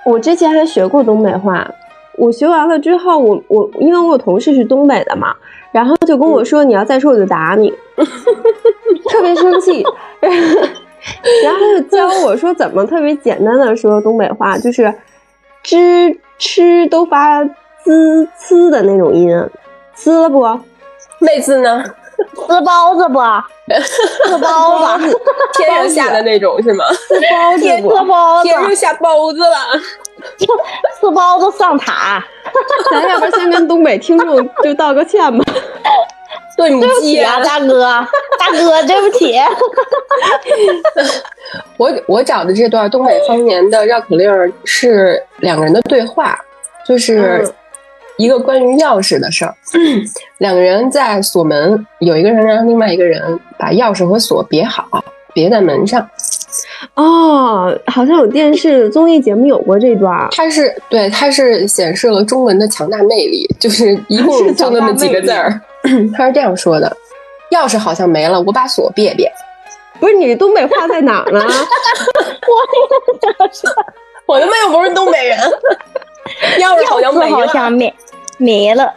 [0.05, 1.67] 我之前还学过东北话，
[2.17, 5.33] 我学完了之后，我我因为我有同事是东北的嘛，
[5.71, 7.73] 然后就跟我说、你要再说我就打你，
[9.09, 9.83] 特别生气。
[11.43, 14.93] 然后就教我说怎么特别简单的说东北话，就是
[15.63, 17.43] 吱吃都发
[17.83, 19.29] 滋呲的那种音，
[19.95, 20.47] 滋了不？
[21.19, 21.83] 妹子呢？
[22.35, 23.19] 吃包子不？
[23.67, 25.19] 吃包子，
[25.57, 26.85] 天上下的那种是吗？
[27.07, 27.89] 滋包子吃不？
[28.05, 29.57] 包子，天上下包子了。
[30.99, 32.23] 吃包子上塔。
[32.91, 35.43] 咱要不先跟东北听众就道个歉吧。
[36.57, 37.81] 对不起啊，大哥，
[38.37, 39.35] 大哥，对不起。
[41.77, 46.37] 我我找的这段东北方言的绕口令是两个人的对话，
[46.85, 47.51] 就是
[48.17, 49.55] 一个关于钥匙的事儿。
[50.37, 55.03] 两个人在锁门，有一个人让另外一个人把钥匙和锁别好，
[55.33, 56.07] 别在门上。
[56.95, 60.27] 哦，好像有电视综艺节目有过这段儿。
[60.31, 65.61] 它是对，它是显示了中文的强大魅力，就是一共就那么几个字儿。
[66.15, 66.95] 他是这样说的：
[67.51, 69.31] 钥匙好像没了，我把锁别别。
[69.99, 71.45] 不是你东北话在哪儿呢？
[74.25, 75.37] 我他妈又不是东北人，
[76.59, 77.47] 钥匙好像没好了。
[77.47, 77.93] 像没
[78.37, 78.91] 没了，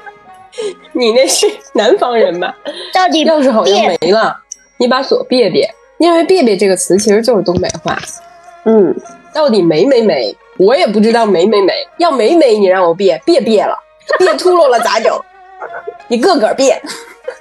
[0.93, 2.55] 你那是南方人吧？
[2.93, 4.35] 到底钥匙好像没了，
[4.79, 5.69] 你把锁别别。
[6.05, 7.99] 因为“别别”这个词其实就是东北话，
[8.67, 8.95] 嗯，
[9.33, 11.73] 到底没没没，我也不知道没没没。
[11.97, 13.75] 要没没，你让我别别别了，
[14.19, 15.19] 别秃噜了咋整？
[16.09, 16.79] 你个个别，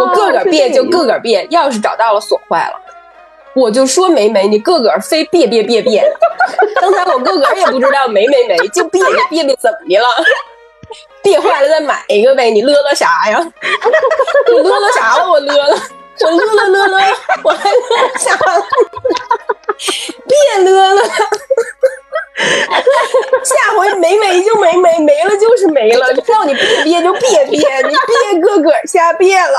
[0.00, 1.46] 我个个别就个个别。
[1.46, 2.74] 钥匙找到了，锁坏了，
[3.54, 6.02] 我就说没没，你个个非别别别别。
[6.80, 10.08] 刚才我个个也不知道没没没，就别别别别怎么的了？
[11.22, 13.38] 别坏了再买一个呗，你乐乐啥呀？
[14.48, 15.30] 你乐乐啥了？
[15.30, 15.76] 我乐了。
[16.20, 16.98] 我乐了乐了，
[17.42, 17.78] 我还乐
[18.18, 18.64] 啥了？
[20.28, 21.02] 别乐了，
[23.42, 26.14] 下回没没就没没，没了就是没了。
[26.22, 29.58] 叫你别憋就别憋，你别个个瞎憋了。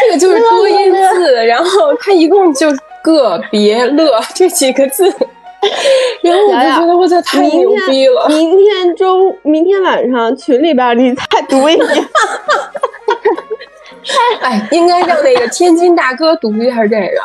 [0.00, 2.68] 这个就是多音字，然后它一共就
[3.02, 5.14] 个别乐这几个字。
[6.22, 8.28] 然后我就觉得我操，太牛逼了！
[8.28, 11.88] 明天中，明天晚上群里边你再读一遍。
[14.42, 17.22] 哎，应该让那个天津大哥读一下这个。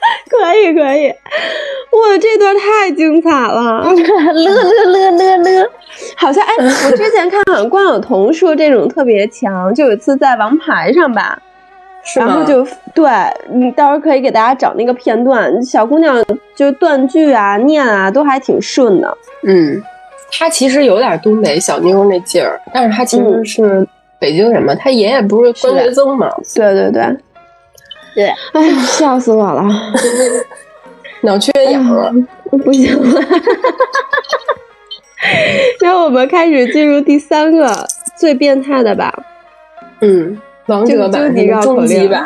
[0.28, 3.82] 可以可以，哇，这段太精彩了！
[3.92, 5.70] 乐乐乐乐乐，
[6.16, 11.40] 好像哎，我之前看好像关晓彤说这种特别强，就有一次在王牌上吧。
[12.16, 13.10] 然后就对
[13.52, 16.24] 你到时候可以给大家找那个片段，小姑娘
[16.56, 19.18] 就断句啊、念啊都还挺顺的。
[19.46, 19.80] 嗯，
[20.32, 23.86] 她其实有点东北小妞那劲儿，但是她其实是
[24.18, 26.28] 北京人嘛，她爷爷不是关学增嘛？
[26.54, 27.16] 对对对，
[28.14, 29.62] 对，哎呀，笑死我了，
[31.22, 32.10] 脑缺氧了，
[32.64, 33.20] 不行了。
[35.80, 39.12] 然后我们开始进入第三个最变态的吧。
[40.00, 40.40] 嗯。
[40.70, 42.24] 王者版、 终极版、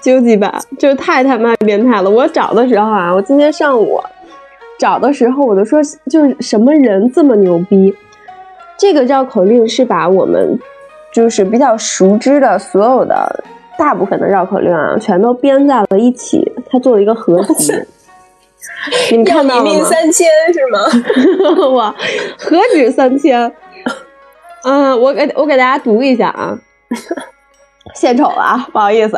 [0.00, 2.08] 究极版，就是太他妈变态了！
[2.08, 4.00] 我找的时候啊，我今天上午
[4.78, 7.94] 找的时候，我都说就是什么人这么牛逼？
[8.78, 10.58] 这个绕口令是把我们
[11.12, 13.44] 就是比较熟知的所有的
[13.76, 17.72] 大部分的绕口令啊，全都编在了一起，他做了一个合集。
[19.10, 19.70] 你们看到了吗？
[19.70, 20.78] 命三千 是吗？
[21.68, 21.94] 我，
[22.38, 23.52] 何止三千？
[24.64, 26.58] 嗯，我给我给大家读一下啊，
[27.94, 29.16] 献丑了啊，不好意思。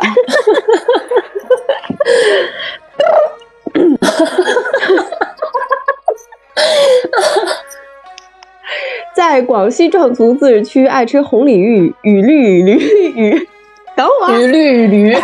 [9.13, 12.77] 在广西壮族自治区，爱吃红鲤鱼与绿驴
[13.15, 13.47] 鱼。
[13.95, 15.17] 等会儿，驴绿驴，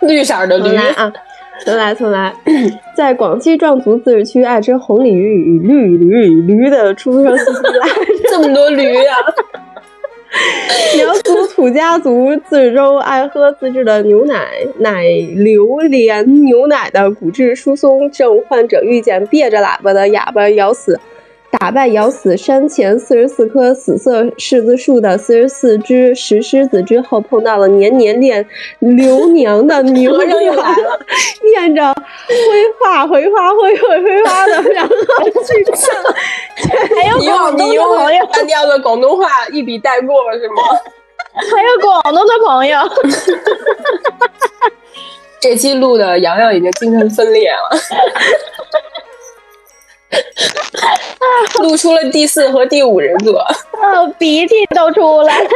[0.00, 1.12] 绿色的驴啊，
[1.64, 2.34] 重来重来。
[2.96, 7.88] 在广西壮族自治区，爱吃红鲤鱼与绿驴与驴的出生信息来
[8.28, 9.16] 这么多驴啊！
[10.96, 15.04] 苗族土家族自治州爱喝自制的牛奶，奶
[15.36, 20.98] 榴莲牛奶的骨质疏松症患者遇见别着喇叭的哑巴咬死，
[21.58, 28.44] 打败咬死山前四十四棵死色柿子树的四十四只石狮子之后，碰到了年年恋
[28.80, 31.00] 刘娘的牛和尚又郎来了，
[31.54, 32.34] 念着挥
[32.80, 34.94] 花挥发挥挥挥发的，然后
[35.44, 35.94] 去唱。
[36.96, 40.62] 还有你用广东的你用朋友，单调的广东话一笔带过是吗？
[41.34, 42.78] 还有广东的朋友，
[45.40, 47.78] 这期录的洋洋已经精神分裂了，
[51.62, 53.38] 录出了第四和第五人格。
[53.80, 55.48] 啊，鼻涕都出来了。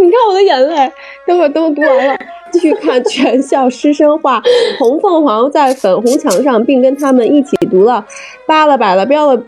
[0.00, 0.92] 你看我的眼泪，
[1.26, 2.18] 等会儿都读完了，
[2.50, 4.42] 继续看全校师生画
[4.78, 8.04] 红凤凰在粉红墙上，并跟他们一起读了
[8.46, 9.42] 扒了摆了标了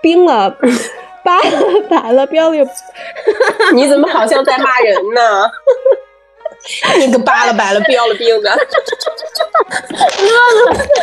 [0.00, 0.56] 冰了。
[1.24, 2.66] 扒了摆了标了，
[3.74, 5.50] 你怎么好像在骂人呢？
[6.98, 8.50] 你个扒了摆了标了兵的，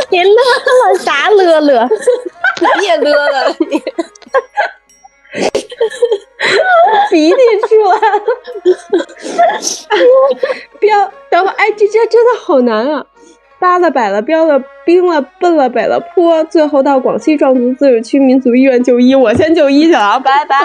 [0.09, 1.87] 你 乐了啥乐乐？
[2.79, 3.81] 别乐了你。
[7.09, 7.37] 鼻涕
[7.67, 8.21] 出来了。
[10.79, 13.05] 标，等会儿，哎，这这真的好难啊！
[13.59, 19.15] 扒了摆了标了冰了奔了北了坡，最后到广西壮族自治区民族医院就医。
[19.15, 20.55] 我先就医去了啊，拜拜。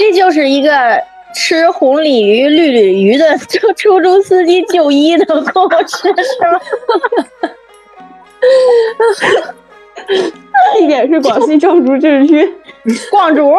[0.00, 0.98] 这就是一个
[1.34, 6.14] 吃红鲤鱼、绿鲤鱼的出出租司机就医的故事，是
[6.50, 6.58] 吗？
[10.78, 12.50] 地点是广西壮族自治区。
[13.12, 13.52] 广竹，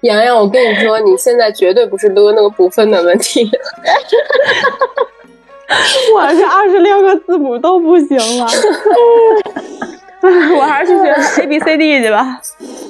[0.00, 3.44] 洋洋，我跟你说，你现在绝对不是勒那个部分的问题，
[6.14, 8.48] 我这二十六个字母都不行了。
[10.58, 12.40] 我还是去 学 A B C D 去吧。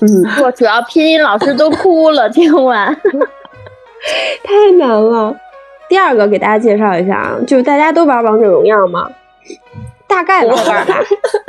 [0.01, 2.95] 嗯我主要拼音老师都哭了， 听完。
[4.45, 5.34] 太难了。
[5.89, 9.09] 第二个给大家介绍一下啊，就是大家都玩王者荣耀吗？
[10.09, 11.03] 大概玩玩吧。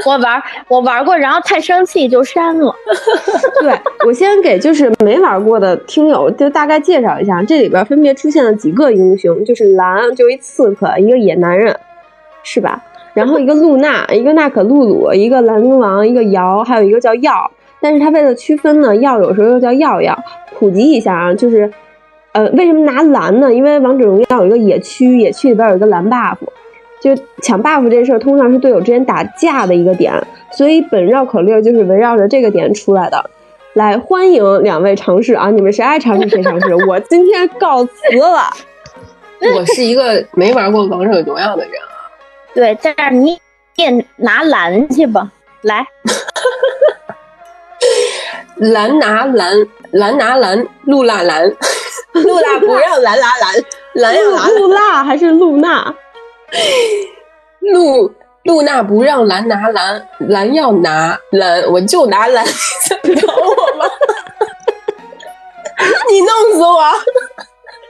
[0.05, 2.73] 我玩我玩过，然后太生气就删了。
[3.61, 11.77] 对我先给就是没玩过的听友就大概介绍一下，这里边分别出现了几个英雄，就是蓝就一刺客，一个野男人，
[12.43, 12.83] 是吧？
[13.17, 17.49] 然后一个露娜， 一个娜可露露，一个蓝鹰王，一个瑶，还有一个叫耀。
[17.81, 20.15] 但是它为了区分呢，耀有时候又叫耀耀。
[20.55, 21.71] 普及一下啊，就是
[22.33, 23.51] 呃，为什么拿蓝呢？
[23.51, 26.37] 因为王者荣耀有一个野区，野区里边有一个蓝 buff。
[27.01, 30.13] 就抢 buff 这事儿，通常是队友之间打架的一个点，
[30.51, 33.31] 所以本绕口令就是围绕着这个点出来的。
[33.73, 35.49] 来，欢迎两位尝试啊！
[35.49, 36.75] 你们谁爱尝试谁尝试。
[36.85, 38.53] 我今天告辞了。
[39.55, 41.73] 我是一个没玩过王者荣耀的人。
[42.53, 43.39] 对，在这儿你
[43.75, 45.31] 也拿蓝去吧，
[45.61, 45.87] 来。
[48.57, 49.53] 蓝拿蓝，
[49.91, 51.47] 蓝拿蓝，露娜蓝，
[52.13, 53.53] 露娜不让蓝拿蓝，
[53.93, 55.93] 蓝要拿露娜还是露娜？
[57.61, 58.11] 露
[58.45, 62.43] 露娜不让蓝拿蓝，蓝要拿蓝，我就拿蓝，
[63.03, 63.85] 你搞我吗？
[66.09, 66.81] 你弄死我！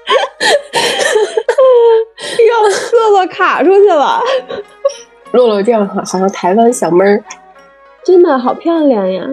[2.47, 2.51] 哟，
[2.93, 4.21] 乐乐卡出去了。
[5.31, 7.21] 洛洛这样好，好像台湾小妹儿，
[8.03, 9.27] 真的好漂亮呀，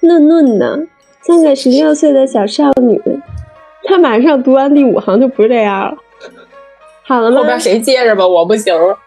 [0.00, 0.86] 嫩嫩的，
[1.22, 3.00] 像个十六岁的小少女。
[3.84, 5.96] 她马上读完第五行就不是这样了。
[7.04, 7.38] 好了吗？
[7.38, 8.98] 后边谁接着吧，我不行了。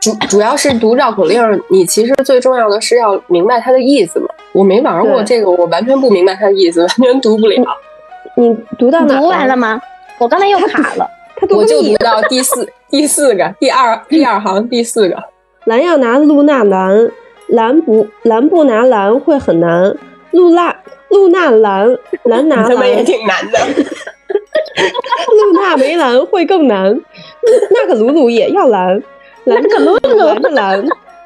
[0.00, 4.28] 主主要是读绕口令，你其实最重要的是要明白它的意思嘛。
[4.52, 7.64] 我没玩过这个，我完全不明白它的意思，完全读不了。
[8.36, 9.18] 你读到哪？
[9.18, 9.56] 读完了？
[9.56, 9.80] 吗？
[10.18, 11.08] 我刚才又卡了。
[11.36, 15.22] 他读我就读到 第四第四个第二第二行第四个。
[15.66, 17.10] 蓝要拿露娜蓝，
[17.48, 19.96] 蓝不蓝不拿蓝会很难。
[20.32, 20.74] 露娜
[21.10, 23.58] 露娜蓝蓝拿他们也，挺难的。
[25.28, 27.00] 露娜没蓝会更难，
[27.70, 29.00] 那个鲁鲁也要蓝，
[29.44, 30.84] 蓝可鲁鲁蓝的蓝。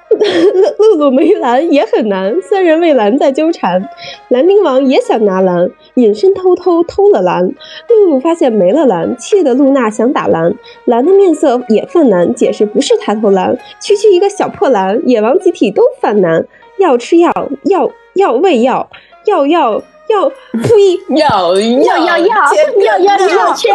[0.78, 3.88] 露露没蓝也很难，三人为蓝在纠缠。
[4.28, 7.44] 兰陵王也想拿蓝，隐身偷偷偷了蓝。
[7.88, 10.54] 露露发现没了蓝，气得露娜想打蓝。
[10.86, 16.46] 蓝的面色也犯难，解释不是他偷蓝，区区一个小破蓝，野王集体都犯难。
[16.78, 17.32] 要吃药，
[17.64, 18.88] 要要喂药，
[19.26, 20.98] 要要要，呸！
[21.16, 23.68] 要要要要要要要去。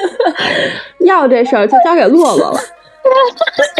[1.06, 2.60] 药这事儿就交给洛洛了。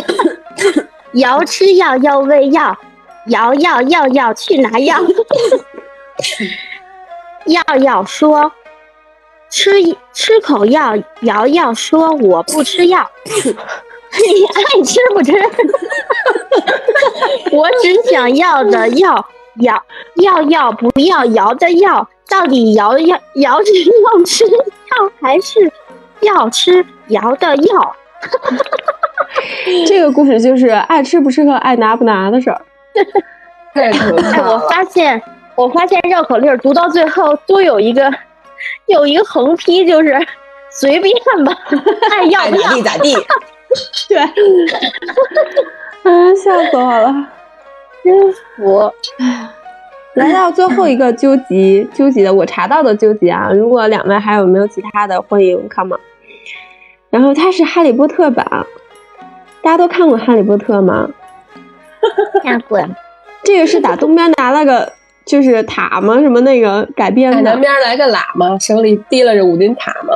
[1.14, 2.76] 瑶吃药要喂药，
[3.26, 5.00] 瑶要要要去拿药。
[7.46, 8.52] 药药说
[9.50, 9.72] 吃
[10.12, 13.10] 吃口药，瑶瑶说我不吃药。
[13.24, 15.32] 你爱吃不吃？
[17.52, 19.26] 我只想要的药，
[19.60, 19.84] 要
[20.16, 22.08] 要要不要瑶的药？
[22.28, 23.72] 到底瑶要瑶是
[24.04, 25.72] 要吃药还是
[26.20, 27.96] 要吃瑶的药？
[29.86, 32.60] 这个故事就是爱吃不吃和爱拿不拿的事儿。
[33.74, 34.68] 太可怕了，我！
[34.68, 35.22] 发现，
[35.54, 38.12] 我发现绕口令儿读到最后都有一个
[38.86, 40.18] 有一个横批，就是
[40.70, 41.14] 随便
[41.44, 41.56] 吧，
[42.10, 43.14] 爱要爱不要咋地咋地。
[44.08, 44.28] 对，啊，
[46.34, 47.28] 笑死我了。
[48.02, 48.92] 真服。
[50.14, 56.00] 来到最后一个究极，究极的我查到的究极啊，如果两位还有没有其他的，欢迎 come on。
[57.11, 58.46] 然后它是哈利波特版，
[59.62, 61.09] 大家都看过哈利波特吗？
[62.42, 62.80] 看过，
[63.42, 64.92] 这个是打东边拿了个
[65.24, 66.20] 就是塔吗？
[66.20, 67.61] 什么那个改编的南？
[67.61, 70.14] 边来个喇嘛，手里提了着五金塔嘛。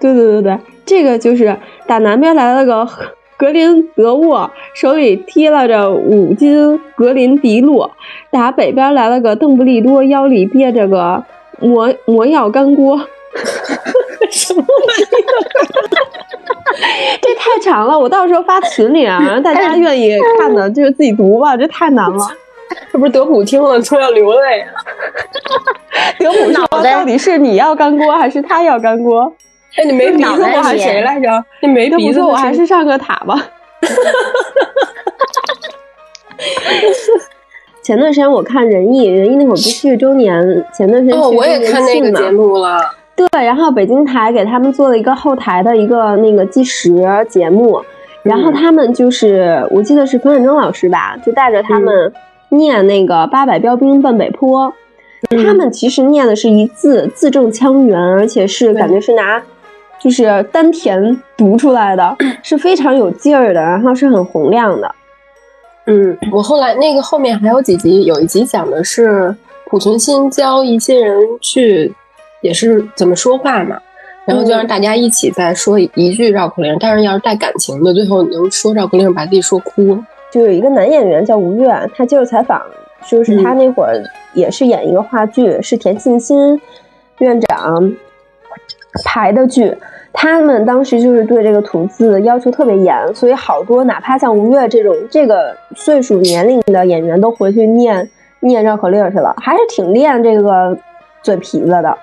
[0.00, 1.56] 对对对对，这个就是
[1.86, 2.86] 打南边来了个
[3.36, 7.90] 格林德沃，手里提拉着五斤格林迪洛；
[8.30, 11.24] 打北边来了个邓布利多，腰里别着个
[11.58, 13.00] 魔魔药干锅。
[14.30, 14.64] 什么？
[17.20, 22.26] 这太长了，我到时候发群里啊，让大家愿意看的，就是自己读吧，这太难了。
[22.92, 24.72] 这不是德普听了都要流泪啊？
[26.18, 29.32] 德普说，到底是你要干锅还是他要干锅？
[29.76, 31.44] 哎，你没鼻子我还谁来着？
[31.62, 33.46] 你没鼻子的我还是上个塔吧。
[37.82, 42.78] 前段时间我看仁义，仁义那会儿不是周年，前段时间哦，我也看那个节目了。
[43.18, 46.94] 对，然后北京台给他们做了一个后台的一个那个计时
[47.28, 47.82] 节目，
[48.22, 52.12] 然后他们就是、我记得是冯远征老师吧，就带着他们
[52.50, 54.72] 念那个“八百标兵奔北坡”，
[55.44, 59.42] 他们其实念的是一字字正腔圆，而且是感觉是拿
[59.98, 64.94] 就是丹田读出来的，是非常有劲儿的，然后是很洪亮的。
[65.86, 69.34] 嗯，我后来那个后面还有几集，有一集讲的是
[69.68, 71.92] 濮存昕教一些人去，
[72.40, 73.78] 也是怎么说话嘛，
[74.26, 79.98] 然后就让大家一起再说一句绕口令，但是要是带感情的，最后能说绕口令把自己说哭。
[80.30, 82.60] 就有一个男演员叫吴越，他接受采访，
[83.06, 84.02] 就是他那会儿
[84.34, 86.60] 也是演一个话剧，是田沁鑫
[87.18, 87.92] 院长
[89.04, 89.74] 排的剧。
[90.12, 98.08] 他们当时就是对这个吐字要求特别严，所以好多哪怕像吴越这种这个岁数年龄的演员都回去念
[98.40, 100.76] 念绕口令去了，还是挺练这个
[101.22, 101.96] 嘴皮子的。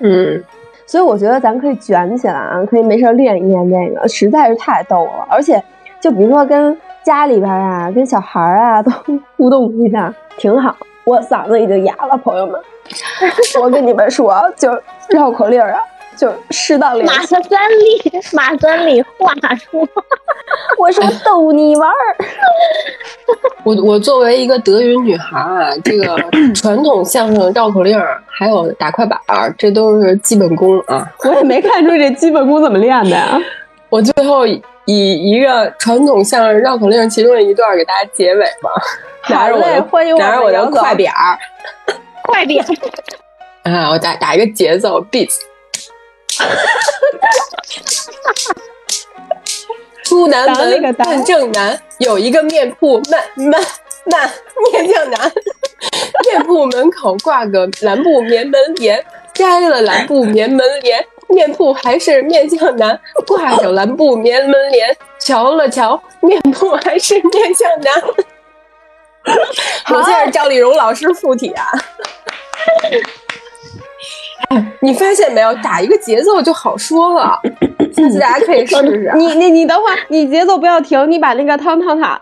[0.00, 0.42] 嗯，
[0.86, 5.26] 所以我觉得咱可以卷起来啊，可以没事练一练这个，实在是太逗了。
[5.28, 5.62] 而且，
[6.00, 8.90] 就比如说跟家里边啊、跟小孩啊都
[9.36, 10.76] 互动一下，挺好。
[11.04, 12.60] 我嗓子已经哑了，朋友们，
[13.62, 14.70] 我跟你们说，就
[15.08, 15.80] 绕口令啊，
[16.18, 19.32] 就适当练马三立，马三立话
[19.70, 19.88] 说，
[20.78, 21.94] 我说逗你玩儿，
[23.62, 26.16] 我我作为一个德云女孩啊，这个
[26.54, 27.96] 传统相声绕口令
[28.26, 31.08] 还有打快板儿，这都是基本功啊。
[31.24, 33.38] 我也没看出这基本功怎么练的呀。
[33.88, 38.70] 我最后以一个传统相声绕口令其中的一段给大家结尾吧，
[39.30, 41.38] 拿着我的欢迎我们拿着我的快点儿
[42.24, 42.64] 快点！
[43.62, 45.30] 啊，我打打一个节奏 beat。
[50.04, 53.62] 出南打那门个打问正南，有一个面铺慢慢
[54.06, 54.30] 慢
[54.72, 55.32] 面酱难。
[56.24, 62.98] 面铺门口挂个蓝布棉门帘，摘了蓝布棉门帘，面铺还是面酱难。
[63.26, 67.92] 挂着蓝布棉门帘，瞧了瞧，面铺还是面酱难。
[69.90, 71.66] 我现在赵丽蓉老师附体啊！
[74.50, 75.52] 哎， 你发现没有？
[75.56, 77.38] 打一个节奏就好说了。
[77.94, 79.12] 下次大家可以试试。
[79.16, 82.20] 你你你等会儿，你节奏不要停，你把那个汤汤塔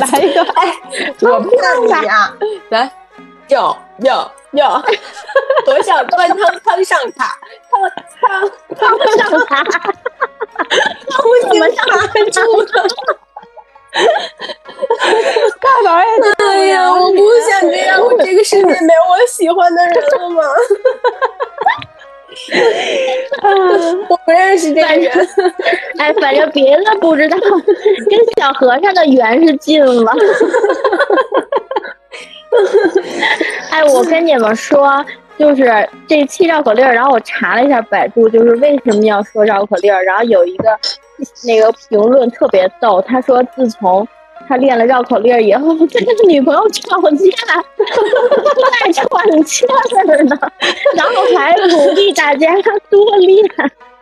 [0.00, 0.42] 来一个。
[0.42, 0.72] 哎
[1.20, 2.34] 我怕你啊、
[2.70, 2.90] 来，
[3.48, 4.82] 哟哟哟，
[5.66, 7.36] 多想端汤汤上塔，
[8.18, 9.62] 汤汤汤上塔，
[11.24, 13.18] 我怎么卡住了？
[15.60, 16.06] 大宝也
[16.46, 17.18] 哎呀，我不
[17.50, 20.42] 想这样，我这个世界没有我喜欢的人了吗？
[24.08, 25.28] 我不认识这个人。
[25.98, 30.12] 哎，反正别的不知道，跟小和尚的缘是尽了。
[33.70, 35.04] 哎，我跟你们说，
[35.38, 40.78] 就是这期绕口令儿，然后我查了一下百度，就是为什么要说绕口令儿，然后有一个
[41.46, 44.06] 那个评论特别逗，他说自从
[44.48, 47.64] 他练了绕口令以后，跟他的女朋友吵架，
[48.80, 50.38] 还喘气儿呢，
[50.96, 52.48] 然后还鼓励大家
[52.88, 53.44] 多练。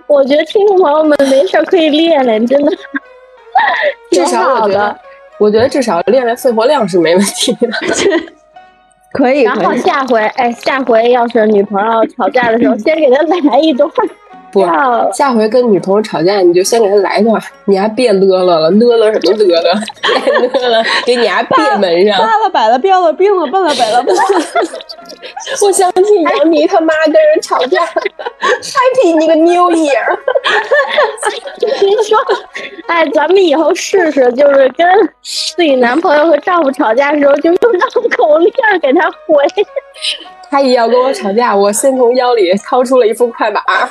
[0.07, 2.71] 我觉得听众朋友们没事可以练练，真的，
[4.13, 4.97] 至少我觉得，
[5.39, 7.69] 我觉得至少练练肺活量是没问题的。
[9.13, 9.43] 可以。
[9.43, 13.91] 然后下回，哎，下回要是女朋友吵架的时候，先给她来一段。
[14.65, 19.75] 不，下回跟女朋友吵架，你就先给她来一段，你还别乐了了，乐了什么乐了？
[20.53, 22.19] 别乐了，给你还别门上。
[22.19, 24.05] 大了摆了，彪了兵了，笨了北了。
[25.63, 30.19] 我相信杨迪他妈跟人吵架，Happy 你个 New Year。
[31.59, 32.19] 听说，
[32.87, 34.87] 哎，咱们以后试试，就是跟
[35.23, 39.45] 自己男朋友和丈夫吵架的时候，就用绕口令给他回。
[40.49, 43.61] 他一要跟我吵架，我先从腰里掏出了一副快板。
[43.67, 43.91] 啊，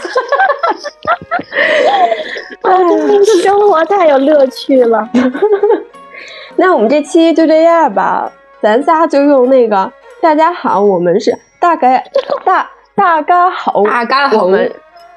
[3.66, 5.09] 生活太有乐趣了。
[6.55, 9.91] 那我们这期就这样吧，咱仨就用那个
[10.22, 12.05] “大家好，我们是大概
[12.45, 14.72] 大大家好，大家好，我们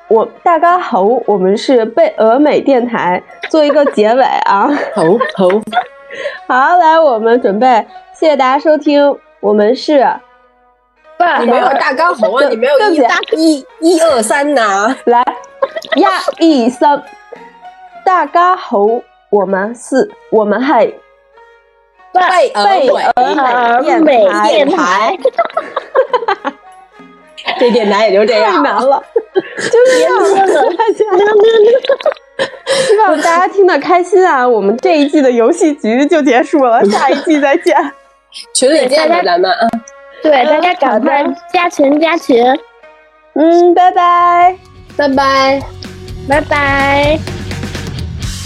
[0.09, 4.67] 我大家好，我们是贝俄美电台”做一个结尾啊。
[4.97, 5.03] 好
[5.37, 5.49] 好
[6.49, 10.09] 好，来，我们准备，谢谢大家收听，我们是。
[11.41, 12.47] 你没有大刚好啊！
[12.49, 12.73] 你没有
[13.33, 14.95] 一一一二三呐！
[15.07, 15.21] 来，
[15.97, 17.03] 一、二、三，
[18.09, 18.79] 大家好，
[19.29, 20.95] 我们是，我们系
[22.15, 25.15] 贝贝尔美电台。
[27.61, 29.05] 这电台也就这样，太难了，
[29.35, 30.31] 就这样了，
[30.75, 31.05] 大家。
[32.87, 34.49] 希望大家听得开心啊！
[34.49, 37.77] 我们这一季的游戏局就结束了， 下一季再见，
[38.55, 39.69] 群里见吧，咱们啊。
[40.23, 42.43] 对，大家赶快加群加群。
[43.35, 44.57] 嗯，拜拜，
[44.97, 45.61] 拜拜，
[46.27, 47.38] 拜拜。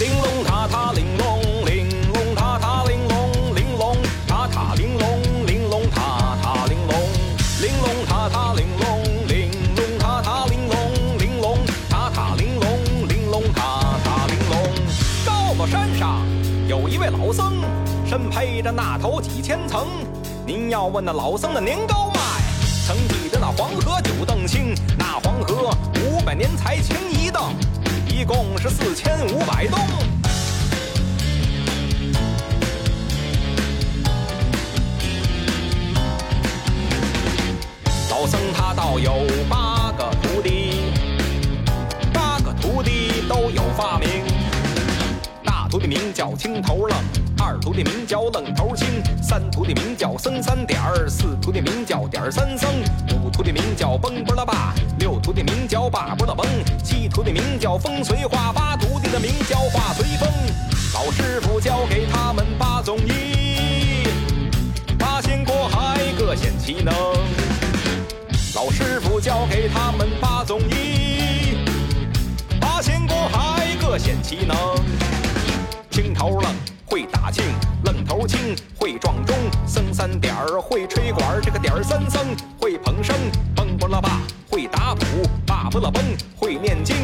[0.02, 3.96] 玲珑塔塔玲珑，玲珑塔塔玲珑，玲珑
[4.26, 6.98] 塔塔玲珑，玲珑塔塔玲珑，
[7.60, 11.56] 玲珑塔塔玲珑，玲珑塔塔玲珑，玲珑
[11.88, 14.72] 塔塔玲珑，玲珑塔塔玲珑。
[15.24, 16.26] 高楼山上
[16.66, 17.62] 有一位老僧，
[18.04, 19.86] 身披着那头几千层。
[20.44, 22.20] 您要问那老僧的年高迈，
[22.88, 25.70] 曾记得那黄河九澄清，那黄河
[26.04, 27.54] 五百年才清一澄，
[28.22, 29.76] 一共是四千五百冬。
[38.08, 40.84] 老僧他倒有八个徒弟，
[42.12, 44.08] 八个徒弟都有发明。
[45.44, 47.21] 大徒弟名叫青头愣。
[47.62, 48.88] 徒弟名叫愣头青，
[49.22, 52.68] 三徒弟名叫僧三点儿，四徒弟名叫点三僧，
[53.14, 56.44] 五徒弟名叫蹦不拉吧，六徒弟名叫叭不拉蹦，
[56.82, 60.28] 七徒弟名叫风随化，八徒弟的名叫化随风。
[60.92, 64.08] 老师傅教给他们八纵艺，
[64.98, 66.92] 八仙过海各显其能。
[68.56, 71.58] 老师傅教给他们八纵艺，
[72.60, 74.56] 八仙过海各显其能。
[75.92, 76.71] 青头愣。
[76.92, 77.40] 会打磬，
[77.86, 79.34] 愣头青会撞钟，
[79.66, 82.20] 僧三点儿会吹管，这个点儿三僧
[82.60, 83.14] 会捧笙，
[83.56, 84.20] 蹦不拉叭
[84.50, 85.00] 会打鼓，
[85.46, 86.04] 叭不拉崩
[86.36, 86.94] 会念经，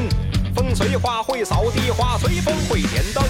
[0.54, 3.24] 风随花会扫地，花随风会点灯。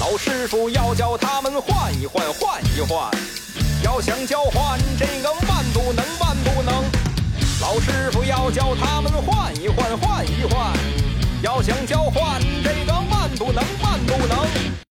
[0.00, 3.10] 老师傅要教他们换一换，换一换，
[3.84, 6.82] 要想交换这个万不能，万不能。
[7.60, 10.72] 老师傅要教他们换一换，换一换，
[11.42, 14.72] 要想交换这个万不能，万不能。